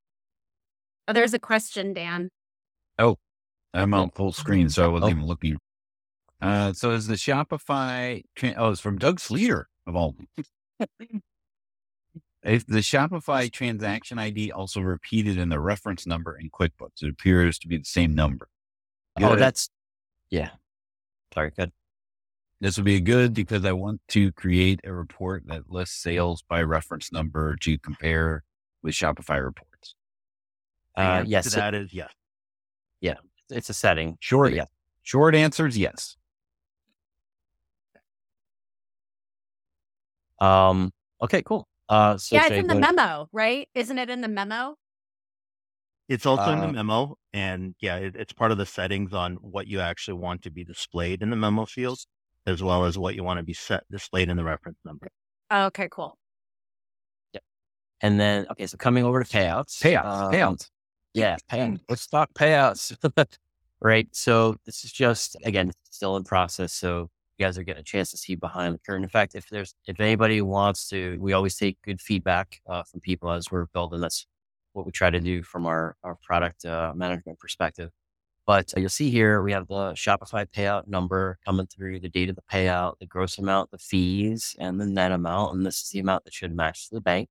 [1.08, 2.30] Oh, there's a question, Dan.
[2.98, 3.16] Oh,
[3.74, 5.56] I'm on full screen, so I wasn't even looking.
[6.40, 8.22] Uh, so is the Shopify?
[8.36, 10.14] Tra- oh, it's from Doug Sleeter of all.
[12.42, 17.58] if the Shopify transaction ID also repeated in the reference number in QuickBooks, it appears
[17.60, 18.48] to be the same number.
[19.20, 19.68] Oh, that's
[20.30, 20.50] yeah.
[21.34, 21.72] Sorry, good.
[22.60, 26.62] This would be good because I want to create a report that lists sales by
[26.62, 28.42] reference number to compare
[28.82, 29.94] with Shopify reports.
[30.94, 32.10] Uh, yes, To that is yes.
[33.00, 33.14] Yeah.
[33.48, 34.18] It's a setting.
[34.20, 34.64] Short, but yeah.
[35.02, 36.16] short answers, yes.
[40.38, 40.92] Um.
[41.22, 41.42] Okay.
[41.42, 41.66] Cool.
[41.88, 42.16] Uh.
[42.16, 43.68] So yeah, it's I in the go- memo, right?
[43.74, 44.76] Isn't it in the memo?
[46.08, 49.34] It's also in Uh, the memo, and yeah, it, it's part of the settings on
[49.36, 52.00] what you actually want to be displayed in the memo field,
[52.50, 55.08] as well as what you want to be set displayed in the reference number.
[55.50, 56.18] Oh, okay, cool.
[58.00, 58.66] And then okay.
[58.66, 59.80] So coming over to payouts.
[59.80, 60.70] Payouts, um, payouts.
[61.14, 62.96] Yeah, pay, let's talk payouts.
[63.80, 64.08] right.
[64.12, 66.72] So this is just again still in process.
[66.72, 69.02] So you guys are getting a chance to see behind the curtain.
[69.02, 73.00] In fact, if there's if anybody wants to, we always take good feedback uh, from
[73.00, 74.00] people as we're building.
[74.00, 74.26] That's
[74.72, 77.90] what we try to do from our our product uh, management perspective.
[78.50, 82.30] But uh, you'll see here we have the Shopify payout number coming through, the date
[82.30, 85.54] of the payout, the gross amount, the fees, and the net amount.
[85.54, 87.28] And this is the amount that should match the bank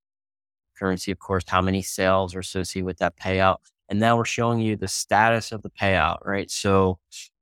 [0.79, 3.57] currency, of course, how many sales are associated with that payout.
[3.89, 6.49] And now we're showing you the status of the payout, right?
[6.49, 6.99] So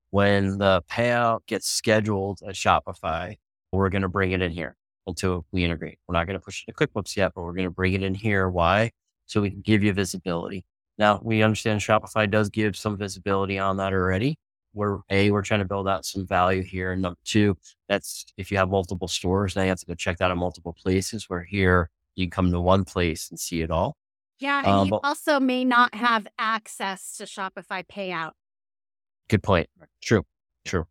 [0.09, 3.35] when the payout gets scheduled at Shopify,
[3.71, 4.75] we're going to bring it in here
[5.05, 5.99] until WeIntegrate.
[6.07, 8.01] We're not going to push it to QuickBooks yet, but we're going to bring it
[8.01, 8.49] in here.
[8.49, 8.89] Why?
[9.27, 10.65] So we can give you visibility.
[10.97, 14.37] Now we understand Shopify does give some visibility on that already.
[14.73, 16.91] We're A, we're trying to build out some value here.
[16.91, 20.17] And number two, that's if you have multiple stores, now you have to go check
[20.17, 23.71] that in multiple places where here you can come to one place and see it
[23.71, 23.95] all.
[24.39, 28.33] Yeah, and Um, you but- also may not have access to Shopify payout.
[29.29, 29.67] Good point.
[30.01, 30.25] True.
[30.63, 30.85] True.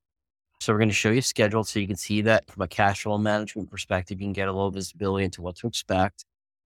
[0.61, 3.03] So we're going to show you scheduled so you can see that from a cash
[3.03, 6.25] flow management perspective, you can get a little visibility into what to expect.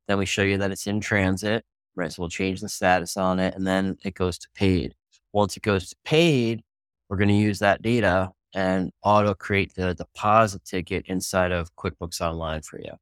[0.09, 1.65] Then we show you that it's in transit,
[1.97, 2.13] right?
[2.13, 4.95] So we'll change the status on it and then it goes to paid.
[5.33, 6.63] Once it goes to paid,
[7.09, 12.21] we're going to use that data and auto create the deposit ticket inside of QuickBooks
[12.21, 12.93] Online for you.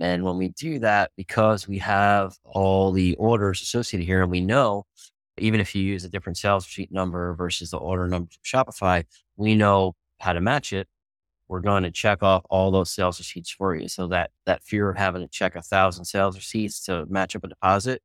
[0.00, 4.40] And when we do that, because we have all the orders associated here and we
[4.40, 4.86] know
[5.38, 9.04] even if you use a different sales sheet number versus the order number from Shopify,
[9.36, 10.88] we know how to match it.
[11.48, 13.88] We're going to check off all those sales receipts for you.
[13.88, 17.44] So that that fear of having to check a thousand sales receipts to match up
[17.44, 18.00] a deposit,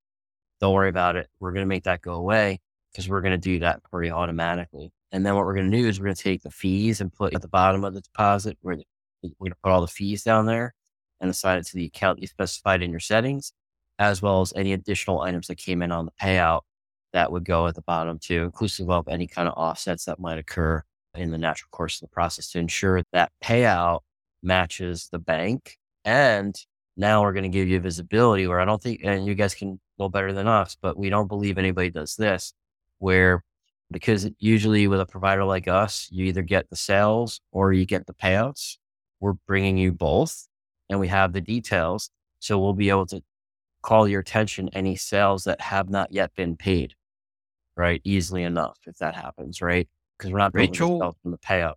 [0.60, 1.28] don't worry about it.
[1.39, 2.60] We're going to make that go away
[2.91, 4.91] because we're going to do that for you automatically.
[5.12, 7.12] And then what we're going to do is we're going to take the fees and
[7.12, 8.78] put at the bottom of the deposit where
[9.24, 10.74] we're going to put all the fees down there
[11.20, 13.53] and assign it to the account you specified in your settings,
[13.97, 16.62] as well as any additional items that came in on the payout
[17.14, 20.38] that would go at the bottom too, inclusive of any kind of offsets that might
[20.38, 20.84] occur
[21.16, 24.01] in the natural course of the process to ensure that payout
[24.43, 25.78] matches the bank.
[26.05, 26.55] And
[27.00, 29.80] now we're going to give you visibility where I don't think, and you guys can
[29.97, 32.54] know better than us, but we don't believe anybody does this,
[32.97, 33.43] where
[33.89, 38.06] because usually with a provider like us, you either get the sales or you get
[38.06, 38.78] the payouts.
[39.22, 40.47] We're bringing you both
[40.89, 42.12] and we have the details.
[42.39, 43.22] So we'll be able to
[43.82, 46.95] call your attention any sales that have not yet been paid,
[47.78, 48.02] right?
[48.04, 49.88] Easily enough if that happens, right?
[50.18, 51.76] Because we're not Rachel- out from the payout.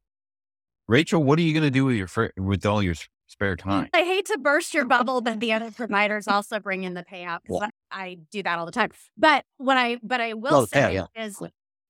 [0.88, 2.96] Rachel, what are you going to do with your with all your
[3.32, 3.88] spare time?
[3.92, 7.40] I hate to burst your bubble, but the other providers also bring in the payout
[7.42, 7.68] because Yeah.
[7.90, 8.90] I, I do that all the time.
[9.16, 11.40] But what I but I will oh, Well, the say payout, is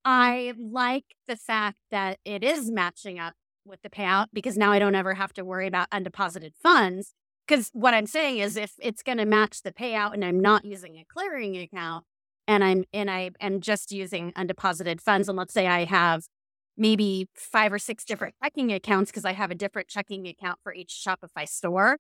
[0.05, 3.35] I like the fact that it is matching up
[3.65, 7.15] with the payout because now I don't ever have to worry about undeposited funds.
[7.47, 10.65] Because what I'm saying is if it's going to match the payout and I'm not
[10.65, 12.05] using a clearing account
[12.49, 16.25] and I'm and I am just using undeposited funds, and let's say I have
[16.77, 20.73] maybe five or six different checking accounts because I have a different checking account for
[20.73, 21.99] each Shopify store.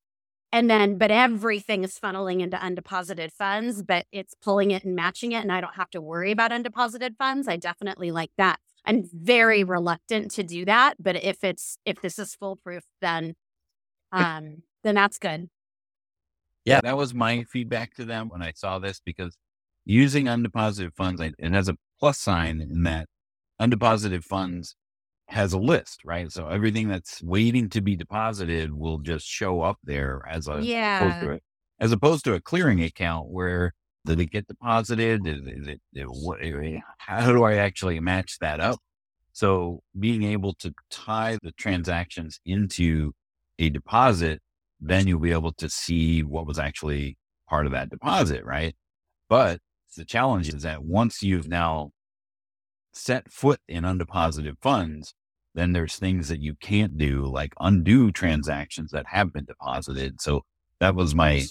[0.55, 5.33] And then, but everything is funneling into undeposited funds, but it's pulling it and matching
[5.33, 5.43] it.
[5.43, 7.49] And I don't have to worry about undeposited funds.
[7.49, 8.59] I definitely like that.
[8.85, 10.97] I'm very reluctant to do that.
[11.01, 13.35] But if it's, if this is foolproof, then,
[14.11, 15.49] um, then that's good.
[16.67, 16.81] Yeah.
[16.83, 19.39] That was my feedback to them when I saw this because
[19.87, 23.09] using undeposited funds, it has a plus sign in that
[23.63, 24.77] undeposited funds
[25.29, 26.31] has a list, right?
[26.33, 30.99] So everything that's waiting to be deposited will just show up there as a, Yeah.
[30.99, 31.41] opposed to a,
[31.81, 33.73] as opposed to a clearing account where
[34.07, 35.27] did it get deposited?
[35.27, 38.81] Is, is it, it, what, eh, eh, how do I actually match that up?
[39.33, 43.13] So being able to tie the transactions into
[43.59, 44.41] a deposit,
[44.81, 47.17] then you'll be able to see what was actually
[47.49, 48.75] part of that deposit, right?
[49.29, 49.61] But
[49.97, 51.93] the challenge is that once you've now
[52.93, 55.15] set foot in undeposited funds,
[55.55, 60.21] then there's things that you can't do, like undo transactions that have been deposited.
[60.21, 60.43] So
[60.81, 61.45] that was my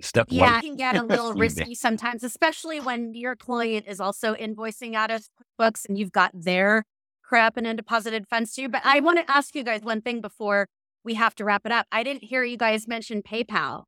[0.00, 0.58] step Yeah, one.
[0.58, 5.10] it can get a little risky sometimes, especially when your client is also invoicing out
[5.10, 5.28] of
[5.60, 6.84] QuickBooks and you've got their
[7.22, 8.68] crap and undeposited funds too.
[8.68, 10.68] But I want to ask you guys one thing before
[11.04, 11.86] we have to wrap it up.
[11.90, 13.84] I didn't hear you guys mention PayPal.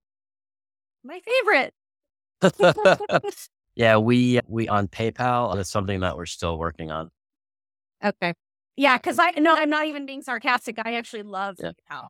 [1.05, 1.75] My favorite.
[3.79, 5.55] yeah, we we on PayPal.
[5.55, 7.11] That's something that we're still working on.
[8.05, 8.35] Okay.
[8.77, 10.77] Yeah, because I no, I'm not even being sarcastic.
[10.85, 11.73] I actually love Yeah.
[11.91, 12.09] PayPal.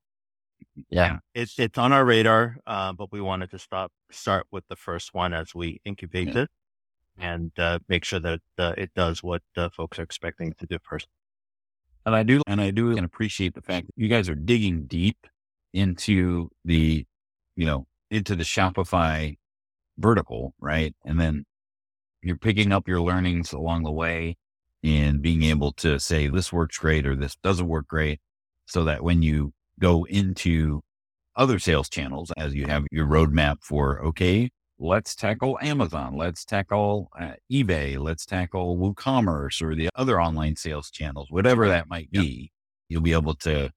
[0.91, 4.77] Yeah, It's it's on our radar, uh, but we wanted to stop start with the
[4.77, 6.43] first one as we incubate Yeah.
[6.43, 6.51] it
[7.19, 10.79] and uh, make sure that uh, it does what uh, folks are expecting to do
[10.83, 11.07] first.
[12.07, 14.87] And I do, and I do and appreciate the fact that you guys are digging
[14.87, 15.27] deep
[15.75, 17.05] into the,
[17.57, 19.37] you know, into the Shopify
[19.99, 20.95] vertical, right?
[21.05, 21.45] And then
[22.29, 24.37] you're picking up your learnings along the way
[24.85, 28.20] and being able to say, this works great or this doesn't work great.
[28.66, 30.83] So that when you go into
[31.35, 37.09] other sales channels, as you have your roadmap for, okay, let's tackle Amazon, let's tackle
[37.18, 42.53] uh, eBay, let's tackle WooCommerce or the other online sales channels, whatever that might be,
[42.89, 43.70] you'll be able to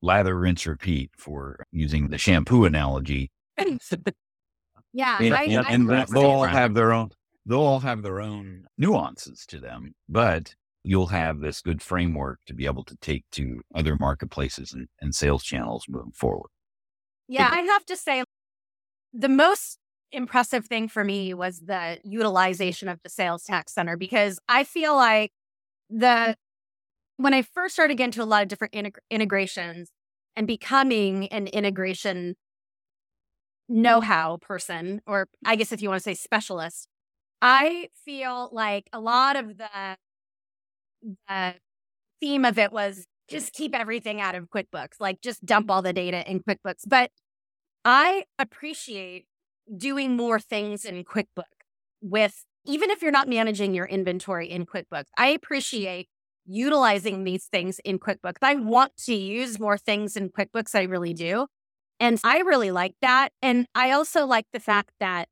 [0.00, 3.30] lather, rinse, repeat for using the shampoo analogy.
[4.92, 7.10] Yeah, And, I, and- I and love they'll all have their own,
[7.46, 12.54] they'll all have their own nuances to them, but you'll have this good framework to
[12.54, 16.50] be able to take to other marketplaces and, and sales channels moving forward.
[17.26, 18.22] Yeah, I have to say,
[19.12, 19.78] the most
[20.12, 24.94] impressive thing for me was the utilization of the sales tax center because I feel
[24.94, 25.32] like
[25.88, 26.36] the
[27.16, 29.90] when I first started getting to a lot of different integ- integrations
[30.36, 32.34] and becoming an integration
[33.68, 36.88] know-how person, or I guess if you want to say specialist,
[37.46, 39.68] I feel like a lot of the
[41.28, 41.54] the
[42.18, 45.92] theme of it was just keep everything out of QuickBooks, like just dump all the
[45.92, 46.84] data in QuickBooks.
[46.86, 47.10] But
[47.84, 49.26] I appreciate
[49.76, 51.44] doing more things in QuickBooks
[52.00, 56.08] with, even if you're not managing your inventory in QuickBooks, I appreciate
[56.46, 58.38] utilizing these things in QuickBooks.
[58.40, 60.74] I want to use more things in QuickBooks.
[60.74, 61.46] I really do.
[62.00, 63.32] And I really like that.
[63.42, 65.28] And I also like the fact that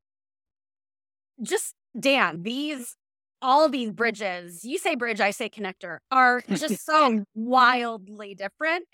[1.41, 2.95] just, Dan, these,
[3.41, 8.85] all these bridges, you say bridge, I say connector, are just so wildly different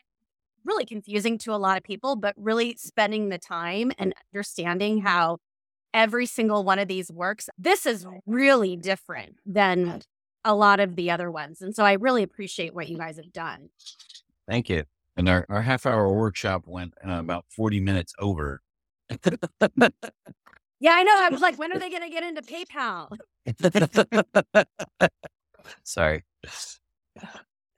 [0.65, 5.37] really confusing to a lot of people, but really spending the time and understanding how
[5.93, 7.49] every single one of these works.
[7.57, 10.01] This is really different than
[10.45, 11.61] a lot of the other ones.
[11.61, 13.69] And so I really appreciate what you guys have done.
[14.47, 14.83] thank you.
[15.17, 18.61] And our, our half hour workshop went uh, about 40 minutes over.
[20.79, 21.11] Yeah, I know.
[21.15, 23.09] I was like, when are they going to get into PayPal?
[25.83, 26.23] Sorry.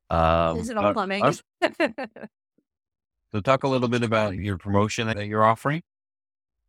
[0.09, 1.23] Um, Digital uh, plumbing.
[1.23, 1.41] us-
[3.33, 5.81] So talk a little bit about your promotion that you're offering.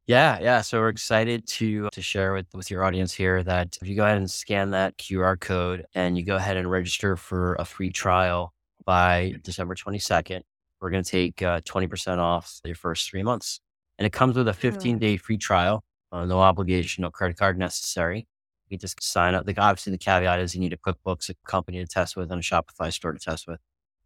[0.07, 0.61] Yeah, yeah.
[0.61, 4.05] So we're excited to to share with with your audience here that if you go
[4.05, 7.91] ahead and scan that QR code and you go ahead and register for a free
[7.91, 8.53] trial
[8.85, 10.43] by December 22nd,
[10.80, 13.61] we're going to take uh, 20% off your first three months.
[13.99, 17.58] And it comes with a 15 day free trial, uh, no obligation, no credit card
[17.58, 18.26] necessary.
[18.68, 19.46] You just sign up.
[19.46, 22.40] Like obviously, the caveat is you need a QuickBooks a company to test with and
[22.40, 23.60] a Shopify store to test with.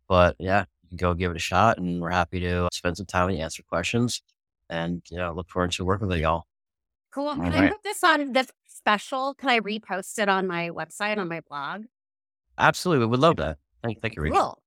[0.08, 3.28] But yeah, you go give it a shot, and we're happy to spend some time
[3.28, 4.22] and answer questions.
[4.70, 6.44] And you know, look forward to working with y'all.
[7.12, 7.34] cool.
[7.34, 7.72] Can All I right.
[7.72, 9.34] put this on this special?
[9.34, 11.84] Can I repost it on my website, on my blog?
[12.58, 13.58] Absolutely, we would love that.
[13.84, 14.38] Thank, thank you, Rachel.
[14.38, 14.62] Cool.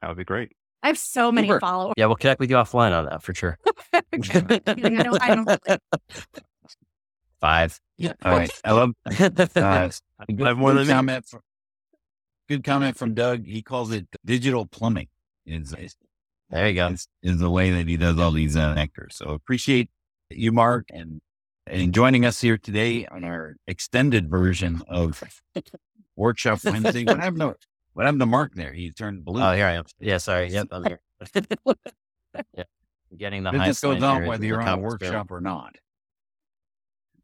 [0.00, 0.52] That would be great.
[0.82, 1.60] I have so many Super.
[1.60, 1.94] followers.
[1.96, 3.58] Yeah, we'll connect with you offline on that for sure.
[3.92, 4.62] I don't,
[5.22, 5.80] I don't,
[7.42, 7.80] Five.
[7.98, 8.12] Yeah.
[8.24, 8.50] All right.
[8.64, 9.90] I love uh, good, I
[10.48, 11.26] have more good than comment.
[11.26, 11.40] From,
[12.48, 13.44] good comment from Doug.
[13.44, 15.08] He calls it digital plumbing.
[15.44, 15.74] Is
[16.50, 16.86] there you go.
[16.88, 19.16] is, is the way that he does all these uh, actors.
[19.16, 19.90] So appreciate
[20.30, 21.20] you, Mark, and
[21.66, 25.20] and joining us here today on our extended version of
[26.14, 27.04] Workshop Wednesday.
[27.04, 27.56] What happened to
[27.94, 28.72] what happened to Mark there?
[28.72, 29.42] He turned blue.
[29.42, 29.84] Oh, here I am.
[29.98, 30.48] Yeah, sorry.
[30.48, 31.00] Yep, I'm here.
[32.56, 32.64] yeah.
[33.16, 35.74] Getting the high Business goes on whether you're on a workshop or not.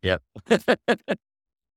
[0.02, 0.22] Yep.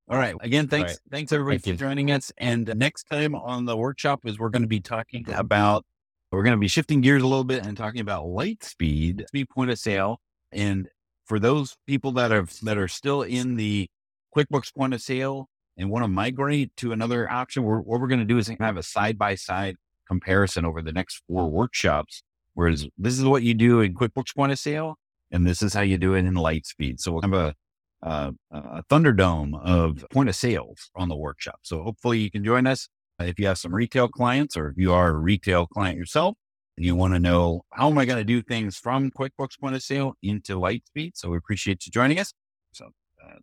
[0.10, 0.36] All right.
[0.42, 0.92] Again, thanks.
[0.92, 1.00] right.
[1.10, 1.90] Thanks everybody Thank for you.
[1.90, 2.32] joining us.
[2.38, 5.86] And uh, next time on the workshop is we're going to be talking about,
[6.32, 9.72] we're going to be shifting gears a little bit and talking about Lightspeed, speed point
[9.72, 10.20] of sale.
[10.52, 10.90] And
[11.26, 13.90] for those people that are, that are still in the
[14.36, 15.48] QuickBooks point of sale
[15.78, 18.78] and want to migrate to another option, we're, what we're going to do is have
[18.78, 22.22] a side by side comparison over the next four workshops.
[22.54, 24.98] Whereas this is what you do in QuickBooks point of sale,
[25.32, 27.00] and this is how you do it in Lightspeed.
[27.00, 27.56] So we'll have a
[28.04, 31.60] uh, a thunderdome of point of sales on the workshop.
[31.64, 32.90] So hopefully you can join us.
[33.20, 36.36] Uh, If you have some retail clients or if you are a retail client yourself,
[36.78, 39.76] and you want to know how am I going to do things from QuickBooks point
[39.76, 41.12] of sale into Lightspeed.
[41.16, 42.34] So we appreciate you joining us.
[42.72, 42.86] So
[43.24, 43.36] uh,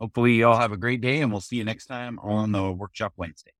[0.00, 2.72] hopefully you all have a great day and we'll see you next time on the
[2.72, 3.52] Workshop Wednesday.